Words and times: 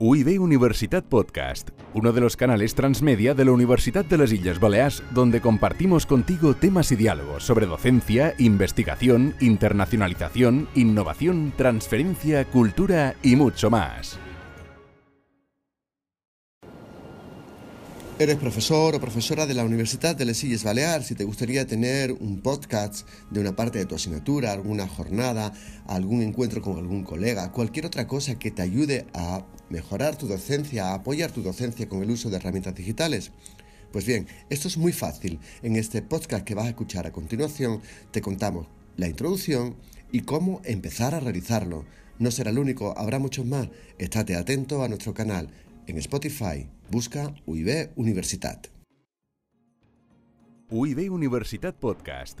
UIB 0.00 0.40
Universitat 0.40 1.04
Podcast, 1.04 1.70
uno 1.94 2.12
de 2.12 2.20
los 2.20 2.36
canales 2.36 2.74
transmedia 2.74 3.32
de 3.32 3.44
la 3.44 3.52
Universidad 3.52 4.04
de 4.04 4.18
las 4.18 4.32
Islas 4.32 4.58
Baleares, 4.58 5.04
donde 5.12 5.40
compartimos 5.40 6.04
contigo 6.04 6.54
temas 6.54 6.90
y 6.90 6.96
diálogos 6.96 7.44
sobre 7.44 7.66
docencia, 7.66 8.34
investigación, 8.38 9.36
internacionalización, 9.40 10.68
innovación, 10.74 11.52
transferencia, 11.56 12.44
cultura 12.44 13.14
y 13.22 13.36
mucho 13.36 13.70
más. 13.70 14.18
Eres 18.18 18.36
profesor 18.36 18.96
o 18.96 19.00
profesora 19.00 19.46
de 19.46 19.54
la 19.54 19.64
Universidad 19.64 20.16
de 20.16 20.24
Les 20.24 20.42
Illes 20.42 20.64
Baleares 20.64 21.10
y 21.12 21.14
te 21.14 21.24
gustaría 21.24 21.66
tener 21.66 22.10
un 22.10 22.42
podcast 22.42 23.08
de 23.30 23.40
una 23.40 23.54
parte 23.54 23.78
de 23.78 23.86
tu 23.86 23.94
asignatura, 23.94 24.52
alguna 24.52 24.88
jornada, 24.88 25.52
algún 25.86 26.22
encuentro 26.22 26.62
con 26.62 26.78
algún 26.78 27.04
colega, 27.04 27.52
cualquier 27.52 27.86
otra 27.86 28.08
cosa 28.08 28.38
que 28.38 28.50
te 28.50 28.62
ayude 28.62 29.06
a 29.14 29.44
mejorar 29.70 30.16
tu 30.16 30.26
docencia, 30.26 30.94
apoyar 30.94 31.30
tu 31.32 31.42
docencia 31.42 31.88
con 31.88 32.02
el 32.02 32.10
uso 32.10 32.30
de 32.30 32.36
herramientas 32.36 32.74
digitales. 32.74 33.32
Pues 33.92 34.06
bien, 34.06 34.26
esto 34.50 34.68
es 34.68 34.76
muy 34.76 34.92
fácil. 34.92 35.38
En 35.62 35.76
este 35.76 36.02
podcast 36.02 36.44
que 36.44 36.54
vas 36.54 36.66
a 36.66 36.70
escuchar 36.70 37.06
a 37.06 37.12
continuación 37.12 37.80
te 38.10 38.20
contamos 38.20 38.66
la 38.96 39.08
introducción 39.08 39.76
y 40.12 40.20
cómo 40.20 40.60
empezar 40.64 41.14
a 41.14 41.20
realizarlo. 41.20 41.84
No 42.18 42.30
será 42.30 42.50
el 42.50 42.58
único, 42.58 42.96
habrá 42.96 43.18
muchos 43.18 43.46
más. 43.46 43.68
Estate 43.98 44.36
atento 44.36 44.82
a 44.82 44.88
nuestro 44.88 45.14
canal 45.14 45.48
en 45.86 45.98
Spotify. 45.98 46.68
Busca 46.90 47.34
UIB 47.46 47.90
Universitat. 47.96 48.68
UIB 50.70 51.12
Universitat 51.12 51.76
Podcast, 51.76 52.40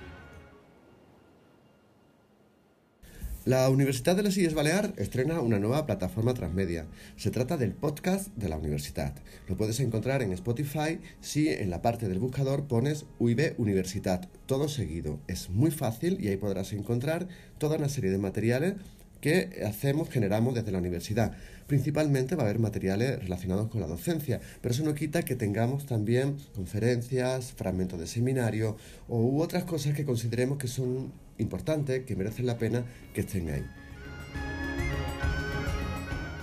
La 3.43 3.67
Universidad 3.71 4.15
de 4.15 4.21
las 4.21 4.37
Islas 4.37 4.53
Baleares 4.53 4.91
estrena 4.97 5.41
una 5.41 5.57
nueva 5.57 5.87
plataforma 5.87 6.35
transmedia. 6.35 6.85
Se 7.15 7.31
trata 7.31 7.57
del 7.57 7.73
podcast 7.73 8.27
de 8.35 8.47
la 8.47 8.57
universidad. 8.57 9.15
Lo 9.47 9.57
puedes 9.57 9.79
encontrar 9.79 10.21
en 10.21 10.31
Spotify 10.31 10.99
si 11.21 11.49
en 11.49 11.71
la 11.71 11.81
parte 11.81 12.07
del 12.07 12.19
buscador 12.19 12.67
pones 12.67 13.07
UIB 13.17 13.55
Universitat, 13.57 14.27
todo 14.45 14.69
seguido. 14.69 15.19
Es 15.27 15.49
muy 15.49 15.71
fácil 15.71 16.19
y 16.21 16.27
ahí 16.27 16.37
podrás 16.37 16.71
encontrar 16.71 17.27
toda 17.57 17.77
una 17.77 17.89
serie 17.89 18.11
de 18.11 18.19
materiales 18.19 18.75
que 19.21 19.63
hacemos, 19.65 20.09
generamos 20.09 20.53
desde 20.53 20.71
la 20.71 20.77
universidad. 20.77 21.31
Principalmente 21.65 22.35
va 22.35 22.43
a 22.43 22.45
haber 22.45 22.59
materiales 22.59 23.23
relacionados 23.23 23.69
con 23.69 23.81
la 23.81 23.87
docencia, 23.87 24.39
pero 24.61 24.73
eso 24.73 24.83
no 24.83 24.93
quita 24.93 25.23
que 25.23 25.35
tengamos 25.35 25.87
también 25.87 26.37
conferencias, 26.53 27.53
fragmentos 27.53 27.99
de 27.99 28.05
seminario 28.05 28.77
u 29.07 29.39
otras 29.41 29.63
cosas 29.63 29.95
que 29.95 30.05
consideremos 30.05 30.59
que 30.59 30.67
son 30.67 31.11
importantes, 31.41 32.05
que 32.05 32.15
merecen 32.15 32.45
la 32.45 32.57
pena 32.57 32.85
que 33.13 33.21
estén 33.21 33.49
ahí. 33.49 33.65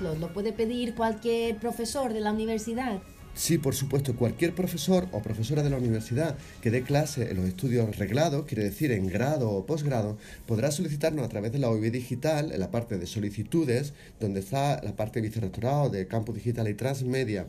Lo, 0.02 0.14
lo 0.14 0.32
puede 0.32 0.52
pedir 0.52 0.94
cualquier 0.94 1.56
profesor 1.56 2.12
de 2.12 2.20
la 2.20 2.32
universidad. 2.32 3.00
Sí, 3.38 3.56
por 3.56 3.76
supuesto, 3.76 4.16
cualquier 4.16 4.52
profesor 4.52 5.06
o 5.12 5.22
profesora 5.22 5.62
de 5.62 5.70
la 5.70 5.76
universidad 5.76 6.36
que 6.60 6.72
dé 6.72 6.82
clase 6.82 7.30
en 7.30 7.36
los 7.36 7.46
estudios 7.46 7.96
reglados, 7.96 8.46
quiere 8.46 8.64
decir 8.64 8.90
en 8.90 9.06
grado 9.06 9.50
o 9.52 9.64
posgrado, 9.64 10.18
podrá 10.44 10.72
solicitarnos 10.72 11.24
a 11.24 11.28
través 11.28 11.52
de 11.52 11.60
la 11.60 11.70
OIB 11.70 11.92
Digital, 11.92 12.50
en 12.50 12.58
la 12.58 12.72
parte 12.72 12.98
de 12.98 13.06
solicitudes, 13.06 13.94
donde 14.18 14.40
está 14.40 14.82
la 14.82 14.96
parte 14.96 15.20
de 15.20 15.28
vicerrectorado 15.28 15.88
de 15.88 16.08
campus 16.08 16.34
digital 16.34 16.68
y 16.68 16.74
transmedia, 16.74 17.46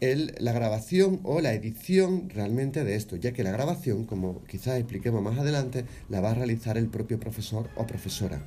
el, 0.00 0.34
la 0.38 0.52
grabación 0.52 1.20
o 1.22 1.40
la 1.40 1.52
edición 1.52 2.28
realmente 2.30 2.84
de 2.84 2.96
esto, 2.96 3.16
ya 3.16 3.32
que 3.32 3.44
la 3.44 3.50
grabación, 3.50 4.04
como 4.04 4.42
quizás 4.44 4.78
expliquemos 4.78 5.22
más 5.22 5.38
adelante, 5.38 5.84
la 6.08 6.20
va 6.20 6.30
a 6.30 6.34
realizar 6.34 6.78
el 6.78 6.88
propio 6.88 7.20
profesor 7.20 7.68
o 7.76 7.86
profesora. 7.86 8.42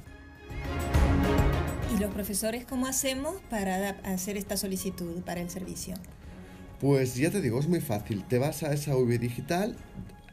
¿Y 1.96 2.00
los 2.00 2.12
profesores 2.12 2.66
cómo 2.66 2.88
hacemos 2.88 3.36
para 3.50 3.90
hacer 4.04 4.36
esta 4.36 4.58
solicitud 4.58 5.22
para 5.22 5.42
el 5.42 5.50
servicio? 5.50 5.96
Pues 6.80 7.16
ya 7.16 7.30
te 7.30 7.40
digo, 7.40 7.60
es 7.60 7.68
muy 7.68 7.82
fácil. 7.82 8.26
Te 8.28 8.40
vas 8.40 8.64
a 8.64 8.74
esa 8.74 8.98
UV 8.98 9.20
digital, 9.20 9.78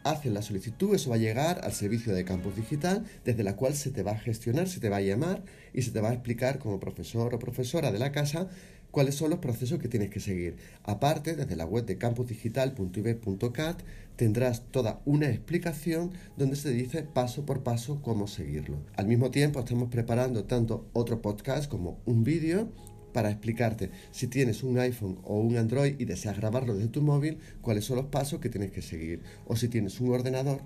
haces 0.05 0.33
la 0.33 0.43
solicitud, 0.43 0.95
eso 0.95 1.11
va 1.11 1.17
a 1.17 1.19
llegar 1.19 1.61
al 1.63 1.73
servicio 1.73 2.15
de 2.15 2.25
campus 2.25 2.57
digital, 2.57 3.05
desde 3.25 3.45
la 3.45 3.57
cual 3.57 3.75
se 3.75 3.91
te 3.91 4.03
va 4.03 4.13
a 4.13 4.19
gestionar, 4.19 4.69
se 4.69 4.81
te 4.81 4.89
va 4.89 4.97
a 4.97 5.03
llamar 5.03 5.43
y 5.75 5.83
se 5.83 5.91
te 5.91 6.01
va 6.01 6.11
a 6.11 6.15
explicar 6.15 6.59
como 6.59 6.81
profesor 6.81 7.35
o 7.35 7.39
profesora 7.39 7.93
de 7.93 7.99
la 7.99 8.11
casa 8.11 8.49
cuáles 8.91 9.15
son 9.15 9.31
los 9.31 9.39
procesos 9.39 9.79
que 9.79 9.89
tienes 9.89 10.11
que 10.11 10.21
seguir. 10.21 10.57
Aparte, 10.85 11.37
desde 11.37 11.57
la 11.57 11.65
web 11.65 11.85
de 11.87 11.99
campusdigital.ib.cat 11.99 13.83
tendrás 14.17 14.67
toda 14.71 15.01
una 15.05 15.29
explicación 15.29 16.13
donde 16.37 16.57
se 16.57 16.71
dice 16.71 17.03
paso 17.03 17.47
por 17.47 17.63
paso 17.63 18.03
cómo 18.03 18.27
seguirlo. 18.27 18.79
Al 18.97 19.07
mismo 19.07 19.31
tiempo 19.31 19.61
estamos 19.61 19.89
preparando 19.89 20.45
tanto 20.45 20.89
otro 20.93 21.23
podcast 21.23 21.71
como 21.71 22.01
un 22.05 22.25
vídeo 22.25 22.69
para 23.13 23.31
explicarte 23.31 23.91
si 24.13 24.27
tienes 24.27 24.63
un 24.63 24.79
iPhone 24.79 25.19
o 25.25 25.41
un 25.41 25.57
Android 25.57 25.97
y 25.99 26.05
deseas 26.05 26.37
grabarlo 26.37 26.75
desde 26.75 26.91
tu 26.91 27.03
móvil, 27.03 27.39
cuáles 27.61 27.85
son 27.85 27.97
los 27.97 28.07
pasos 28.07 28.41
que 28.41 28.51
tienes 28.51 28.71
que 28.71 28.83
seguir. 28.83 29.23
O 29.47 29.57
si 29.57 29.69
tienes 29.69 30.01
un 30.01 30.13
ordenador, 30.13 30.61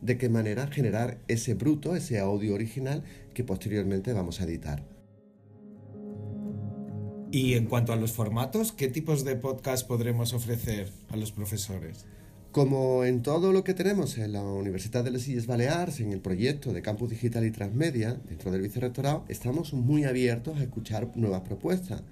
de 0.00 0.16
qué 0.16 0.28
manera 0.28 0.68
generar 0.68 1.18
ese 1.28 1.54
bruto, 1.54 1.96
ese 1.96 2.18
audio 2.18 2.54
original 2.54 3.02
que 3.34 3.44
posteriormente 3.44 4.12
vamos 4.12 4.40
a 4.40 4.44
editar. 4.44 4.97
Y 7.30 7.54
en 7.54 7.66
cuanto 7.66 7.92
a 7.92 7.96
los 7.96 8.12
formatos, 8.12 8.72
¿qué 8.72 8.88
tipos 8.88 9.22
de 9.22 9.36
podcast 9.36 9.86
podremos 9.86 10.32
ofrecer 10.32 10.88
a 11.10 11.16
los 11.18 11.30
profesores? 11.30 12.06
Como 12.52 13.04
en 13.04 13.20
todo 13.20 13.52
lo 13.52 13.64
que 13.64 13.74
tenemos 13.74 14.16
en 14.16 14.32
la 14.32 14.42
Universidad 14.42 15.04
de 15.04 15.10
las 15.10 15.28
Illes 15.28 15.46
Baleares, 15.46 16.00
en 16.00 16.10
el 16.14 16.20
proyecto 16.20 16.72
de 16.72 16.80
Campus 16.80 17.10
Digital 17.10 17.44
y 17.44 17.50
Transmedia, 17.50 18.18
dentro 18.26 18.50
del 18.50 18.62
vicerrectorado, 18.62 19.26
estamos 19.28 19.74
muy 19.74 20.04
abiertos 20.04 20.56
a 20.56 20.62
escuchar 20.62 21.14
nuevas 21.16 21.42
propuestas. 21.42 22.02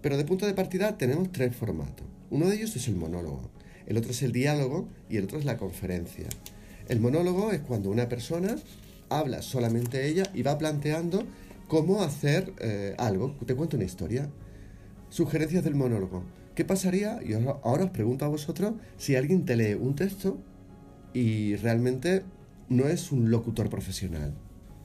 Pero 0.00 0.16
de 0.16 0.24
punto 0.24 0.46
de 0.46 0.54
partida 0.54 0.96
tenemos 0.96 1.30
tres 1.30 1.54
formatos. 1.54 2.06
Uno 2.30 2.48
de 2.48 2.56
ellos 2.56 2.74
es 2.74 2.88
el 2.88 2.96
monólogo, 2.96 3.50
el 3.86 3.98
otro 3.98 4.12
es 4.12 4.22
el 4.22 4.32
diálogo 4.32 4.88
y 5.10 5.18
el 5.18 5.24
otro 5.24 5.38
es 5.38 5.44
la 5.44 5.58
conferencia. 5.58 6.26
El 6.88 7.00
monólogo 7.00 7.52
es 7.52 7.60
cuando 7.60 7.90
una 7.90 8.08
persona 8.08 8.56
habla 9.10 9.42
solamente 9.42 10.08
ella 10.08 10.24
y 10.32 10.40
va 10.40 10.56
planteando 10.56 11.22
cómo 11.72 12.02
hacer 12.02 12.52
eh, 12.58 12.94
algo. 12.98 13.34
Te 13.46 13.54
cuento 13.54 13.78
una 13.78 13.86
historia. 13.86 14.30
Sugerencias 15.08 15.64
del 15.64 15.74
monólogo. 15.74 16.22
¿Qué 16.54 16.66
pasaría? 16.66 17.18
Y 17.24 17.32
ahora 17.32 17.84
os 17.84 17.90
pregunto 17.90 18.26
a 18.26 18.28
vosotros 18.28 18.74
si 18.98 19.16
alguien 19.16 19.46
te 19.46 19.56
lee 19.56 19.72
un 19.72 19.94
texto 19.94 20.36
y 21.14 21.56
realmente 21.56 22.24
no 22.68 22.88
es 22.88 23.10
un 23.10 23.30
locutor 23.30 23.70
profesional. 23.70 24.34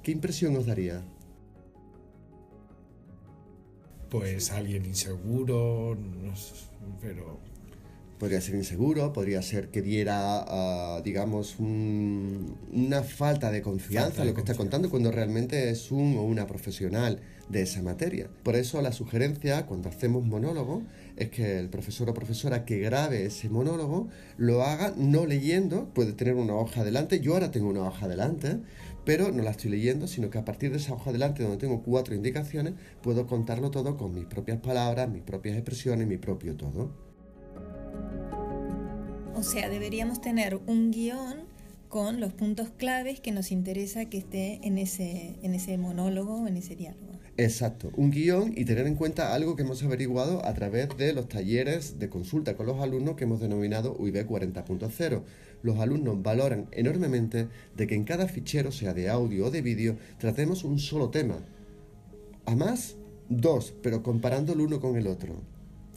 ¿Qué 0.01 0.13
impresión 0.13 0.55
os 0.55 0.65
daría? 0.65 1.03
Pues 4.09 4.53
alguien 4.53 4.85
inseguro, 4.85 5.93
no 6.23 6.37
sé, 6.37 6.53
pero 7.01 7.41
podría 8.19 8.41
ser 8.41 8.55
inseguro, 8.55 9.13
podría 9.13 9.41
ser 9.41 9.69
que 9.69 9.81
diera, 9.81 10.45
uh, 10.99 11.03
digamos, 11.03 11.59
un, 11.59 12.57
una 12.71 13.03
falta 13.03 13.51
de 13.51 13.61
confianza 13.61 14.07
falta 14.07 14.21
de 14.21 14.27
lo 14.27 14.33
que 14.33 14.41
confianza. 14.41 14.51
está 14.53 14.57
contando 14.57 14.89
cuando 14.89 15.11
realmente 15.11 15.69
es 15.69 15.91
un 15.91 16.17
o 16.17 16.23
una 16.23 16.47
profesional 16.47 17.21
de 17.49 17.61
esa 17.61 17.81
materia. 17.81 18.29
Por 18.43 18.55
eso 18.55 18.81
la 18.81 18.91
sugerencia 18.91 19.65
cuando 19.65 19.89
hacemos 19.89 20.25
monólogo 20.25 20.83
es 21.15 21.29
que 21.29 21.59
el 21.59 21.69
profesor 21.69 22.09
o 22.09 22.13
profesora 22.13 22.65
que 22.65 22.79
grabe 22.79 23.25
ese 23.25 23.49
monólogo 23.49 24.09
lo 24.37 24.63
haga 24.63 24.93
no 24.97 25.25
leyendo, 25.25 25.89
puede 25.93 26.13
tener 26.13 26.35
una 26.35 26.55
hoja 26.55 26.83
delante, 26.83 27.19
yo 27.19 27.33
ahora 27.33 27.51
tengo 27.51 27.69
una 27.69 27.87
hoja 27.87 28.07
delante, 28.07 28.59
pero 29.05 29.31
no 29.31 29.41
la 29.43 29.51
estoy 29.51 29.71
leyendo, 29.71 30.07
sino 30.07 30.29
que 30.29 30.37
a 30.37 30.43
partir 30.43 30.71
de 30.71 30.77
esa 30.77 30.93
hoja 30.93 31.13
delante 31.13 31.43
donde 31.43 31.57
tengo 31.57 31.81
cuatro 31.81 32.13
indicaciones, 32.13 32.73
puedo 33.01 33.25
contarlo 33.25 33.71
todo 33.71 33.95
con 33.95 34.13
mis 34.13 34.25
propias 34.25 34.59
palabras, 34.59 35.09
mis 35.09 35.23
propias 35.23 35.55
expresiones, 35.55 36.07
mi 36.07 36.17
propio 36.17 36.55
todo. 36.55 37.06
O 39.37 39.43
sea, 39.43 39.69
deberíamos 39.69 40.19
tener 40.19 40.59
un 40.65 40.89
guion 40.89 41.41
con 41.89 42.19
los 42.19 42.33
puntos 42.33 42.69
claves 42.75 43.19
que 43.19 43.31
nos 43.31 43.51
interesa 43.51 44.05
que 44.05 44.17
esté 44.17 44.59
en 44.63 44.79
ese, 44.79 45.35
en 45.43 45.53
ese 45.53 45.77
monólogo, 45.77 46.47
en 46.47 46.57
ese 46.57 46.75
diálogo. 46.75 47.19
Exacto, 47.37 47.91
un 47.95 48.09
guion 48.09 48.53
y 48.57 48.65
tener 48.65 48.87
en 48.87 48.95
cuenta 48.95 49.35
algo 49.35 49.55
que 49.55 49.61
hemos 49.61 49.83
averiguado 49.83 50.43
a 50.43 50.55
través 50.55 50.89
de 50.97 51.13
los 51.13 51.29
talleres 51.29 51.99
de 51.99 52.09
consulta 52.09 52.57
con 52.57 52.65
los 52.65 52.81
alumnos 52.81 53.15
que 53.15 53.25
hemos 53.25 53.39
denominado 53.39 53.95
UIB 53.99 54.27
40.0. 54.27 55.21
Los 55.61 55.77
alumnos 55.77 56.23
valoran 56.23 56.67
enormemente 56.71 57.47
de 57.75 57.85
que 57.85 57.93
en 57.93 58.05
cada 58.05 58.27
fichero, 58.27 58.71
sea 58.71 58.95
de 58.95 59.07
audio 59.07 59.45
o 59.45 59.51
de 59.51 59.61
vídeo, 59.61 59.97
tratemos 60.17 60.63
un 60.63 60.79
solo 60.79 61.11
tema. 61.11 61.45
A 62.47 62.55
más, 62.55 62.95
dos, 63.29 63.75
pero 63.83 64.01
comparando 64.01 64.53
el 64.53 64.61
uno 64.61 64.79
con 64.79 64.95
el 64.95 65.05
otro. 65.05 65.43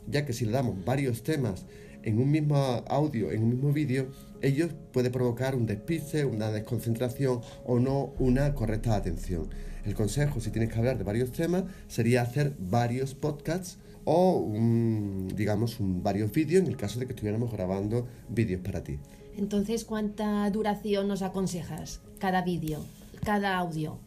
Ya 0.09 0.27
que 0.27 0.35
si 0.35 0.45
le 0.45 0.53
damos 0.53 0.85
varios 0.85 1.23
temas 1.23 1.65
en 2.03 2.19
un 2.19 2.31
mismo 2.31 2.57
audio, 2.89 3.31
en 3.31 3.43
un 3.43 3.51
mismo 3.51 3.73
vídeo, 3.73 4.09
ellos 4.43 4.71
puede 4.93 5.11
provocar 5.11 5.55
un 5.55 5.67
despiste, 5.67 6.25
una 6.25 6.51
desconcentración 6.51 7.41
o 7.65 7.79
no 7.79 8.13
una 8.19 8.55
correcta 8.55 8.97
atención. 8.97 9.49
El 9.85 9.95
consejo, 9.95 10.41
si 10.41 10.51
tienes 10.51 10.71
que 10.71 10.79
hablar 10.79 10.99
de 10.99 11.05
varios 11.05 11.33
temas, 11.33 11.65
sería 11.89 12.23
hacer 12.23 12.55
varios 12.59 13.15
podcasts 13.15 13.79
o 14.05 14.39
un, 14.39 15.29
digamos 15.35 15.81
un, 15.81 16.03
varios 16.03 16.33
vídeos 16.33 16.63
en 16.63 16.69
el 16.69 16.77
caso 16.77 16.99
de 16.99 17.07
que 17.07 17.13
estuviéramos 17.13 17.53
grabando 17.53 18.07
vídeos 18.29 18.61
para 18.61 18.83
ti. 18.83 18.99
Entonces, 19.37 19.85
¿cuánta 19.85 20.49
duración 20.51 21.09
nos 21.09 21.23
aconsejas 21.23 22.01
cada 22.19 22.43
vídeo, 22.43 22.81
cada 23.25 23.57
audio? 23.57 23.99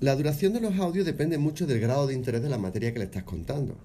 La 0.00 0.16
duración 0.16 0.54
de 0.54 0.60
los 0.60 0.78
audios 0.78 1.04
depende 1.04 1.38
mucho 1.38 1.66
del 1.66 1.80
grado 1.80 2.06
de 2.06 2.14
interés 2.14 2.42
de 2.42 2.48
la 2.48 2.58
materia 2.58 2.92
que 2.92 2.98
le 2.98 3.04
estás 3.04 3.24
contando. 3.24 3.76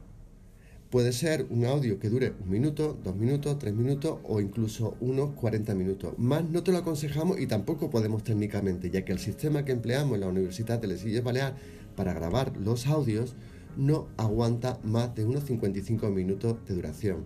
Puede 0.95 1.12
ser 1.12 1.45
un 1.50 1.65
audio 1.65 2.00
que 2.00 2.09
dure 2.09 2.36
un 2.42 2.50
minuto, 2.50 2.97
dos 3.03 3.18
minutos, 3.18 3.59
tres 3.59 3.74
minutos 3.74 4.18
o 4.24 4.39
incluso 4.39 4.95
unos 5.01 5.31
40 5.31 5.75
minutos. 5.75 6.18
Más 6.18 6.45
no 6.45 6.63
te 6.63 6.71
lo 6.71 6.77
aconsejamos 6.77 7.38
y 7.38 7.47
tampoco 7.47 7.89
podemos 7.89 8.24
técnicamente, 8.24 8.89
ya 8.89 9.03
que 9.03 9.12
el 9.12 9.19
sistema 9.19 9.65
que 9.65 9.74
empleamos 9.74 10.15
en 10.15 10.21
la 10.21 10.30
Universidad 10.30 10.80
de 10.80 10.88
Les 10.88 11.03
Illes 11.03 11.21
Baleares 11.21 11.59
para 11.97 12.13
grabar 12.13 12.56
los 12.56 12.88
audios 12.88 13.36
no 13.75 14.07
aguanta 14.15 14.80
más 14.83 15.13
de 15.15 15.25
unos 15.25 15.44
55 15.44 16.07
minutos 16.12 16.65
de 16.65 16.75
duración. 16.75 17.25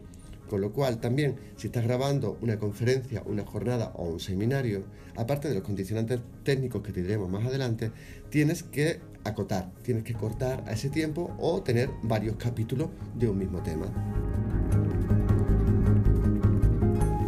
Con 0.50 0.62
lo 0.62 0.74
cual, 0.74 1.00
también, 1.00 1.36
si 1.56 1.68
estás 1.68 1.84
grabando 1.84 2.40
una 2.42 2.58
conferencia, 2.58 3.22
una 3.28 3.46
jornada 3.46 3.94
o 3.98 4.10
un 4.10 4.20
seminario, 4.20 4.82
aparte 5.16 5.48
de 5.48 5.54
los 5.54 5.64
condicionantes 5.64 6.22
técnicos 6.44 6.82
que 6.82 6.92
te 6.92 7.04
diremos 7.04 7.30
más 7.30 7.46
adelante, 7.46 7.92
tienes 8.32 8.64
que 8.64 9.00
acotar, 9.24 9.72
tienes 9.84 10.04
que 10.04 10.14
cortar 10.14 10.64
a 10.68 10.72
ese 10.72 10.90
tiempo 10.90 11.36
o 11.40 11.62
tener 11.62 11.90
varios 12.04 12.36
capítulos 12.38 12.90
de 13.16 13.30
un 13.30 13.38
mismo 13.38 13.62
tema. 13.62 13.88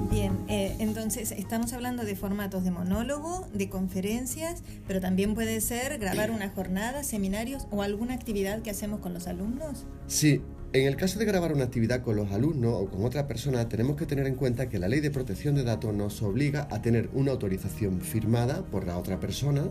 Bien, 0.09 0.37
eh, 0.49 0.75
entonces 0.79 1.31
estamos 1.31 1.71
hablando 1.73 2.03
de 2.03 2.15
formatos 2.15 2.63
de 2.63 2.71
monólogo, 2.71 3.47
de 3.53 3.69
conferencias, 3.69 4.63
pero 4.87 4.99
también 4.99 5.33
puede 5.33 5.61
ser 5.61 5.97
grabar 5.99 6.31
una 6.31 6.49
jornada, 6.49 7.03
seminarios 7.03 7.67
o 7.71 7.81
alguna 7.81 8.13
actividad 8.13 8.61
que 8.61 8.69
hacemos 8.69 8.99
con 8.99 9.13
los 9.13 9.27
alumnos. 9.27 9.85
Sí, 10.07 10.41
en 10.73 10.87
el 10.87 10.95
caso 10.95 11.19
de 11.19 11.25
grabar 11.25 11.51
una 11.53 11.65
actividad 11.65 12.01
con 12.01 12.15
los 12.15 12.31
alumnos 12.31 12.73
o 12.73 12.89
con 12.89 13.03
otra 13.03 13.27
persona, 13.27 13.67
tenemos 13.67 13.97
que 13.97 14.05
tener 14.05 14.25
en 14.25 14.35
cuenta 14.35 14.69
que 14.69 14.79
la 14.79 14.87
ley 14.87 15.01
de 15.01 15.11
protección 15.11 15.55
de 15.55 15.63
datos 15.63 15.93
nos 15.93 16.21
obliga 16.21 16.67
a 16.71 16.81
tener 16.81 17.09
una 17.13 17.31
autorización 17.31 17.99
firmada 17.99 18.63
por 18.65 18.87
la 18.87 18.97
otra 18.97 19.19
persona 19.19 19.63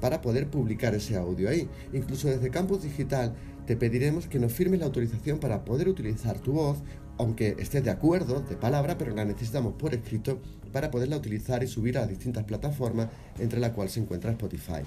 para 0.00 0.20
poder 0.20 0.48
publicar 0.48 0.94
ese 0.94 1.16
audio 1.16 1.48
ahí. 1.48 1.68
Incluso 1.92 2.28
desde 2.28 2.50
Campus 2.50 2.82
Digital 2.82 3.34
te 3.66 3.76
pediremos 3.76 4.26
que 4.26 4.38
nos 4.38 4.52
firmes 4.52 4.80
la 4.80 4.86
autorización 4.86 5.38
para 5.38 5.64
poder 5.64 5.88
utilizar 5.88 6.38
tu 6.38 6.52
voz, 6.52 6.78
aunque 7.18 7.56
estés 7.58 7.84
de 7.84 7.90
acuerdo 7.90 8.40
de 8.40 8.56
palabra, 8.56 8.96
pero 8.96 9.14
la 9.14 9.24
necesitamos 9.24 9.74
por 9.74 9.94
escrito 9.94 10.40
para 10.72 10.90
poderla 10.90 11.16
utilizar 11.16 11.62
y 11.62 11.66
subir 11.66 11.98
a 11.98 12.06
distintas 12.06 12.44
plataformas, 12.44 13.08
entre 13.38 13.60
las 13.60 13.72
cuales 13.72 13.92
se 13.92 14.00
encuentra 14.00 14.30
Spotify. 14.30 14.82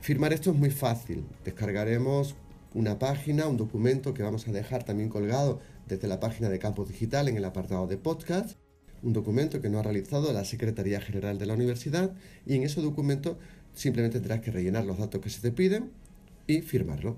Firmar 0.00 0.32
esto 0.32 0.50
es 0.52 0.56
muy 0.56 0.70
fácil. 0.70 1.26
Descargaremos 1.44 2.34
una 2.74 2.98
página, 2.98 3.46
un 3.46 3.56
documento 3.56 4.14
que 4.14 4.22
vamos 4.22 4.46
a 4.48 4.52
dejar 4.52 4.84
también 4.84 5.08
colgado 5.08 5.60
desde 5.86 6.08
la 6.08 6.20
página 6.20 6.48
de 6.48 6.58
Campus 6.58 6.88
Digital 6.88 7.28
en 7.28 7.36
el 7.36 7.44
apartado 7.44 7.86
de 7.86 7.98
podcast, 7.98 8.56
un 9.02 9.12
documento 9.12 9.60
que 9.60 9.68
nos 9.68 9.80
ha 9.80 9.82
realizado 9.84 10.32
la 10.32 10.44
Secretaría 10.44 11.00
General 11.00 11.38
de 11.38 11.46
la 11.46 11.54
Universidad 11.54 12.12
y 12.46 12.54
en 12.54 12.62
ese 12.62 12.80
documento 12.80 13.38
simplemente 13.74 14.18
tendrás 14.18 14.40
que 14.40 14.50
rellenar 14.50 14.84
los 14.84 14.98
datos 14.98 15.20
que 15.20 15.30
se 15.30 15.40
te 15.40 15.52
piden 15.52 15.90
y 16.46 16.62
firmarlo 16.62 17.16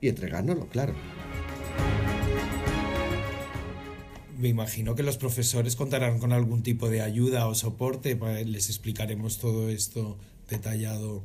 y 0.00 0.08
entregárnoslo, 0.08 0.66
claro. 0.68 0.94
Me 4.38 4.48
imagino 4.48 4.94
que 4.94 5.02
los 5.02 5.18
profesores 5.18 5.76
contarán 5.76 6.18
con 6.18 6.32
algún 6.32 6.62
tipo 6.62 6.88
de 6.88 7.02
ayuda 7.02 7.46
o 7.46 7.54
soporte, 7.54 8.18
les 8.46 8.70
explicaremos 8.70 9.38
todo 9.38 9.68
esto 9.68 10.16
detallado 10.48 11.22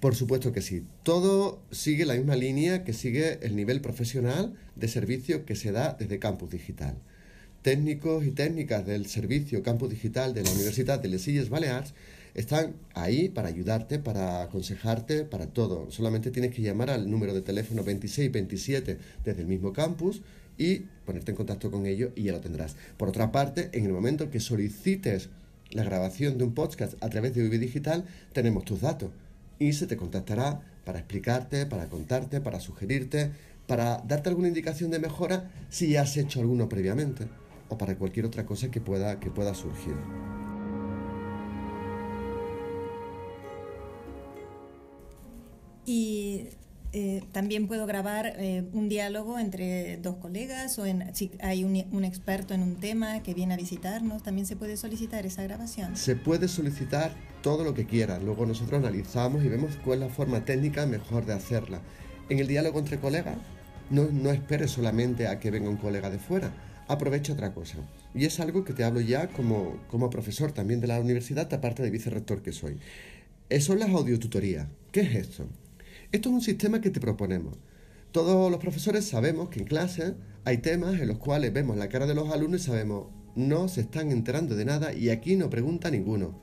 por 0.00 0.14
supuesto 0.14 0.52
que 0.52 0.62
sí. 0.62 0.84
Todo 1.02 1.60
sigue 1.70 2.04
la 2.04 2.14
misma 2.14 2.36
línea 2.36 2.84
que 2.84 2.92
sigue 2.92 3.38
el 3.42 3.56
nivel 3.56 3.80
profesional 3.80 4.54
de 4.74 4.88
servicio 4.88 5.44
que 5.44 5.56
se 5.56 5.72
da 5.72 5.96
desde 5.98 6.18
Campus 6.18 6.50
Digital. 6.50 6.96
Técnicos 7.66 8.24
y 8.24 8.30
técnicas 8.30 8.86
del 8.86 9.06
servicio 9.06 9.60
Campus 9.64 9.90
Digital 9.90 10.32
de 10.32 10.44
la 10.44 10.52
Universidad 10.52 11.00
de 11.00 11.08
Les 11.08 11.26
Illes 11.26 11.48
Balears 11.48 11.94
están 12.34 12.76
ahí 12.94 13.28
para 13.28 13.48
ayudarte, 13.48 13.98
para 13.98 14.42
aconsejarte, 14.42 15.24
para 15.24 15.48
todo. 15.48 15.90
Solamente 15.90 16.30
tienes 16.30 16.54
que 16.54 16.62
llamar 16.62 16.90
al 16.90 17.10
número 17.10 17.34
de 17.34 17.42
teléfono 17.42 17.82
2627 17.82 18.98
desde 19.24 19.42
el 19.42 19.48
mismo 19.48 19.72
campus 19.72 20.22
y 20.56 20.82
ponerte 21.04 21.32
en 21.32 21.36
contacto 21.36 21.72
con 21.72 21.86
ellos 21.86 22.12
y 22.14 22.22
ya 22.22 22.32
lo 22.34 22.40
tendrás. 22.40 22.76
Por 22.96 23.08
otra 23.08 23.32
parte, 23.32 23.70
en 23.72 23.84
el 23.84 23.92
momento 23.92 24.30
que 24.30 24.38
solicites 24.38 25.28
la 25.72 25.82
grabación 25.82 26.38
de 26.38 26.44
un 26.44 26.54
podcast 26.54 26.94
a 27.02 27.08
través 27.08 27.34
de 27.34 27.48
UV 27.48 27.58
Digital, 27.58 28.04
tenemos 28.32 28.64
tus 28.64 28.82
datos 28.82 29.10
y 29.58 29.72
se 29.72 29.88
te 29.88 29.96
contactará 29.96 30.60
para 30.84 31.00
explicarte, 31.00 31.66
para 31.66 31.88
contarte, 31.88 32.40
para 32.40 32.60
sugerirte, 32.60 33.32
para 33.66 34.04
darte 34.06 34.28
alguna 34.28 34.46
indicación 34.46 34.92
de 34.92 35.00
mejora 35.00 35.50
si 35.68 35.88
ya 35.88 36.02
has 36.02 36.16
hecho 36.16 36.38
alguno 36.38 36.68
previamente 36.68 37.26
o 37.68 37.78
para 37.78 37.96
cualquier 37.96 38.26
otra 38.26 38.46
cosa 38.46 38.70
que 38.70 38.80
pueda, 38.80 39.20
que 39.20 39.30
pueda 39.30 39.54
surgir. 39.54 39.96
Y 45.84 46.48
eh, 46.92 47.22
también 47.30 47.68
puedo 47.68 47.86
grabar 47.86 48.34
eh, 48.38 48.64
un 48.72 48.88
diálogo 48.88 49.38
entre 49.38 49.98
dos 49.98 50.16
colegas 50.16 50.78
o 50.78 50.86
en, 50.86 51.14
si 51.14 51.30
hay 51.40 51.62
un, 51.62 51.84
un, 51.92 52.04
experto 52.04 52.54
en 52.54 52.62
un 52.62 52.76
tema 52.76 53.22
que 53.22 53.34
viene 53.34 53.54
a 53.54 53.56
visitarnos, 53.56 54.22
también 54.22 54.46
se 54.46 54.56
puede 54.56 54.76
solicitar 54.76 55.26
esa 55.26 55.42
grabación. 55.42 55.96
Se 55.96 56.16
puede 56.16 56.48
solicitar 56.48 57.12
todo 57.42 57.64
lo 57.64 57.74
que 57.74 57.86
quiera, 57.86 58.18
luego 58.18 58.46
nosotros 58.46 58.80
analizamos 58.80 59.44
y 59.44 59.48
vemos 59.48 59.76
cuál 59.84 60.02
es 60.02 60.08
la 60.08 60.14
forma 60.14 60.44
técnica 60.44 60.86
mejor 60.86 61.26
de 61.26 61.34
hacerla. 61.34 61.82
En 62.28 62.38
el 62.38 62.48
diálogo 62.48 62.78
entre 62.78 62.98
colegas, 62.98 63.36
no, 63.90 64.04
no 64.10 64.30
esperes 64.30 64.70
solamente 64.70 65.28
a 65.28 65.38
que 65.38 65.50
venga 65.50 65.68
un 65.68 65.76
colega 65.76 66.10
de 66.10 66.18
fuera, 66.18 66.52
aprovecha 66.88 67.32
otra 67.32 67.52
cosa. 67.52 67.78
Y 68.14 68.24
es 68.24 68.40
algo 68.40 68.64
que 68.64 68.72
te 68.72 68.84
hablo 68.84 69.00
ya 69.00 69.28
como, 69.28 69.80
como 69.88 70.10
profesor 70.10 70.52
también 70.52 70.80
de 70.80 70.86
la 70.86 71.00
universidad, 71.00 71.52
aparte 71.52 71.82
de 71.82 71.90
vicerrector 71.90 72.42
que 72.42 72.52
soy. 72.52 72.78
Es 73.48 73.68
las 73.68 73.90
audiotutorías. 73.90 74.68
¿Qué 74.92 75.00
es 75.00 75.14
esto? 75.14 75.46
Esto 76.12 76.28
es 76.28 76.34
un 76.34 76.40
sistema 76.40 76.80
que 76.80 76.90
te 76.90 77.00
proponemos. 77.00 77.56
Todos 78.12 78.50
los 78.50 78.60
profesores 78.60 79.04
sabemos 79.04 79.50
que 79.50 79.60
en 79.60 79.66
clase 79.66 80.14
hay 80.44 80.58
temas 80.58 81.00
en 81.00 81.08
los 81.08 81.18
cuales 81.18 81.52
vemos 81.52 81.76
la 81.76 81.88
cara 81.88 82.06
de 82.06 82.14
los 82.14 82.30
alumnos 82.30 82.62
y 82.62 82.64
sabemos 82.64 83.06
no 83.34 83.68
se 83.68 83.82
están 83.82 84.10
enterando 84.10 84.56
de 84.56 84.64
nada 84.64 84.94
y 84.94 85.10
aquí 85.10 85.36
no 85.36 85.50
pregunta 85.50 85.90
ninguno, 85.90 86.40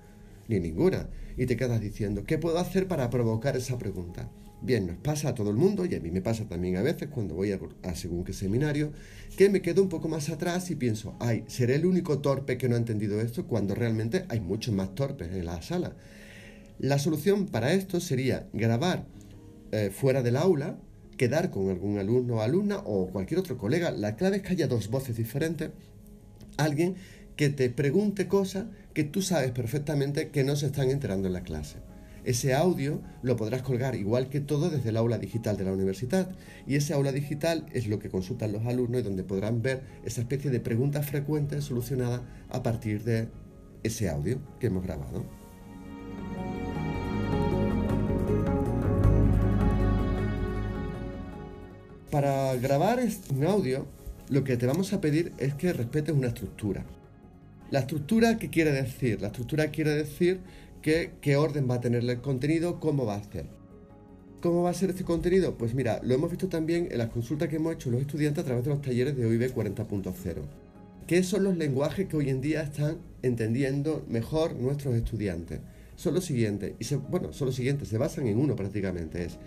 ni 0.48 0.60
ninguna. 0.60 1.10
Y 1.36 1.48
te 1.48 1.58
quedas 1.58 1.82
diciendo, 1.82 2.24
¿qué 2.26 2.38
puedo 2.38 2.60
hacer 2.60 2.88
para 2.88 3.10
provocar 3.10 3.58
esa 3.58 3.80
pregunta? 3.80 4.30
Bien, 4.64 4.88
nos 4.88 4.96
pasa 4.96 5.28
a 5.28 5.36
todo 5.36 5.50
el 5.50 5.58
mundo 5.58 5.86
y 5.86 5.94
a 5.94 6.00
mí 6.00 6.10
me 6.10 6.22
pasa 6.22 6.46
también 6.46 6.78
a 6.78 6.82
veces 6.82 7.10
cuando 7.10 7.36
voy 7.36 7.52
a, 7.52 7.60
a, 7.84 7.96
según 7.96 8.24
qué 8.24 8.32
seminario, 8.32 8.94
que 9.36 9.50
me 9.50 9.62
quedo 9.62 9.82
un 9.82 9.90
poco 9.90 10.08
más 10.08 10.30
atrás 10.30 10.72
y 10.72 10.76
pienso, 10.76 11.18
ay, 11.20 11.44
¿seré 11.48 11.76
el 11.76 11.86
único 11.86 12.20
torpe 12.20 12.58
que 12.58 12.70
no 12.70 12.76
ha 12.76 12.78
entendido 12.78 13.20
esto? 13.20 13.46
Cuando 13.46 13.76
realmente 13.76 14.24
hay 14.30 14.40
muchos 14.40 14.74
más 14.74 14.96
torpes 14.96 15.34
en 15.34 15.46
la 15.46 15.62
sala. 15.62 15.98
La 16.80 16.98
solución 16.98 17.48
para 17.48 17.74
esto 17.74 18.00
sería 18.00 18.48
grabar 18.54 19.06
eh, 19.74 19.90
fuera 19.94 20.22
del 20.22 20.38
aula, 20.38 20.78
quedar 21.18 21.52
con 21.52 21.70
algún 21.70 21.98
alumno 22.00 22.36
o 22.36 22.42
alumna 22.42 22.78
o 22.86 23.08
cualquier 23.08 23.42
otro 23.42 23.58
colega. 23.58 23.92
La 23.92 24.16
clave 24.16 24.38
es 24.38 24.44
que 24.44 24.54
haya 24.54 24.68
dos 24.68 24.90
voces 24.90 25.18
diferentes, 25.18 25.72
alguien 26.56 26.96
que 27.36 27.50
te 27.50 27.70
pregunte 27.70 28.30
cosas 28.30 28.68
que 28.94 29.04
tú 29.04 29.22
sabes 29.22 29.52
perfectamente 29.52 30.30
que 30.30 30.46
no 30.46 30.56
se 30.56 30.68
están 30.68 30.90
enterando 30.90 31.28
en 31.28 31.34
la 31.34 31.44
clase. 31.44 31.80
Ese 32.26 32.54
audio 32.54 33.02
lo 33.22 33.36
podrás 33.36 33.64
colgar 33.64 33.96
igual 33.96 34.30
que 34.30 34.40
todo 34.40 34.70
desde 34.70 34.90
el 34.90 34.98
aula 34.98 35.18
digital 35.18 35.58
de 35.58 35.66
la 35.66 35.74
universidad 35.74 36.32
y 36.66 36.76
ese 36.76 36.94
aula 36.94 37.12
digital 37.12 37.66
es 37.74 37.88
lo 37.88 38.00
que 38.00 38.10
consultan 38.10 38.54
los 38.54 38.66
alumnos 38.66 39.02
y 39.02 39.04
donde 39.04 39.24
podrán 39.24 39.62
ver 39.62 39.82
esa 40.06 40.22
especie 40.22 40.50
de 40.50 40.62
preguntas 40.62 41.06
frecuentes 41.06 41.66
solucionadas 41.66 42.22
a 42.50 42.64
partir 42.64 43.04
de 43.04 43.28
ese 43.84 44.10
audio 44.10 44.40
que 44.60 44.68
hemos 44.68 44.84
grabado. 44.84 45.26
Para 52.10 52.56
grabar 52.56 53.00
un 53.36 53.44
audio, 53.44 53.86
lo 54.30 54.46
que 54.46 54.56
te 54.56 54.66
vamos 54.66 54.94
a 54.94 55.02
pedir 55.02 55.34
es 55.40 55.56
que 55.56 55.74
respetes 55.74 56.16
una 56.16 56.28
estructura. 56.28 56.86
La 57.72 57.80
estructura, 57.80 58.38
¿qué 58.38 58.50
quiere 58.50 58.72
decir? 58.72 59.20
La 59.20 59.28
estructura 59.28 59.68
quiere 59.72 59.92
decir 59.92 60.40
qué 60.84 61.36
orden 61.36 61.68
va 61.68 61.76
a 61.76 61.82
tener 61.82 62.04
el 62.04 62.22
contenido, 62.22 62.80
cómo 62.80 63.08
va 63.08 63.16
a 63.16 63.24
ser. 63.24 63.48
¿Cómo 64.44 64.62
va 64.62 64.72
a 64.72 64.74
ser 64.74 64.90
este 64.90 65.06
contenido? 65.06 65.58
Pues 65.58 65.74
mira, 65.74 66.02
lo 66.04 66.14
hemos 66.14 66.30
visto 66.30 66.50
también 66.50 66.90
en 66.92 66.98
las 66.98 67.10
consultas 67.10 67.48
que 67.48 67.56
hemos 67.56 67.76
hecho 67.76 67.90
los 67.90 68.02
estudiantes 68.02 68.44
a 68.44 68.46
través 68.46 68.66
de 68.66 68.72
los 68.72 68.82
talleres 68.82 69.16
de 69.16 69.26
OIB 69.26 69.56
40.0. 69.56 70.14
¿Qué 71.08 71.24
son 71.24 71.46
los 71.46 71.56
lenguajes 71.56 72.10
que 72.10 72.18
hoy 72.18 72.30
en 72.30 72.42
día 72.42 72.62
están 72.62 72.98
entendiendo 73.22 74.06
mejor 74.10 74.58
nuestros 74.58 74.96
estudiantes? 74.96 75.62
Son 75.96 76.14
los 76.14 76.26
siguientes, 76.26 76.74
y 76.78 76.96
bueno, 77.10 77.32
son 77.32 77.46
los 77.46 77.56
siguientes, 77.56 77.88
se 77.88 77.98
basan 77.98 78.28
en 78.28 78.38
uno 78.38 78.58
prácticamente, 78.58 79.24
es 79.24 79.38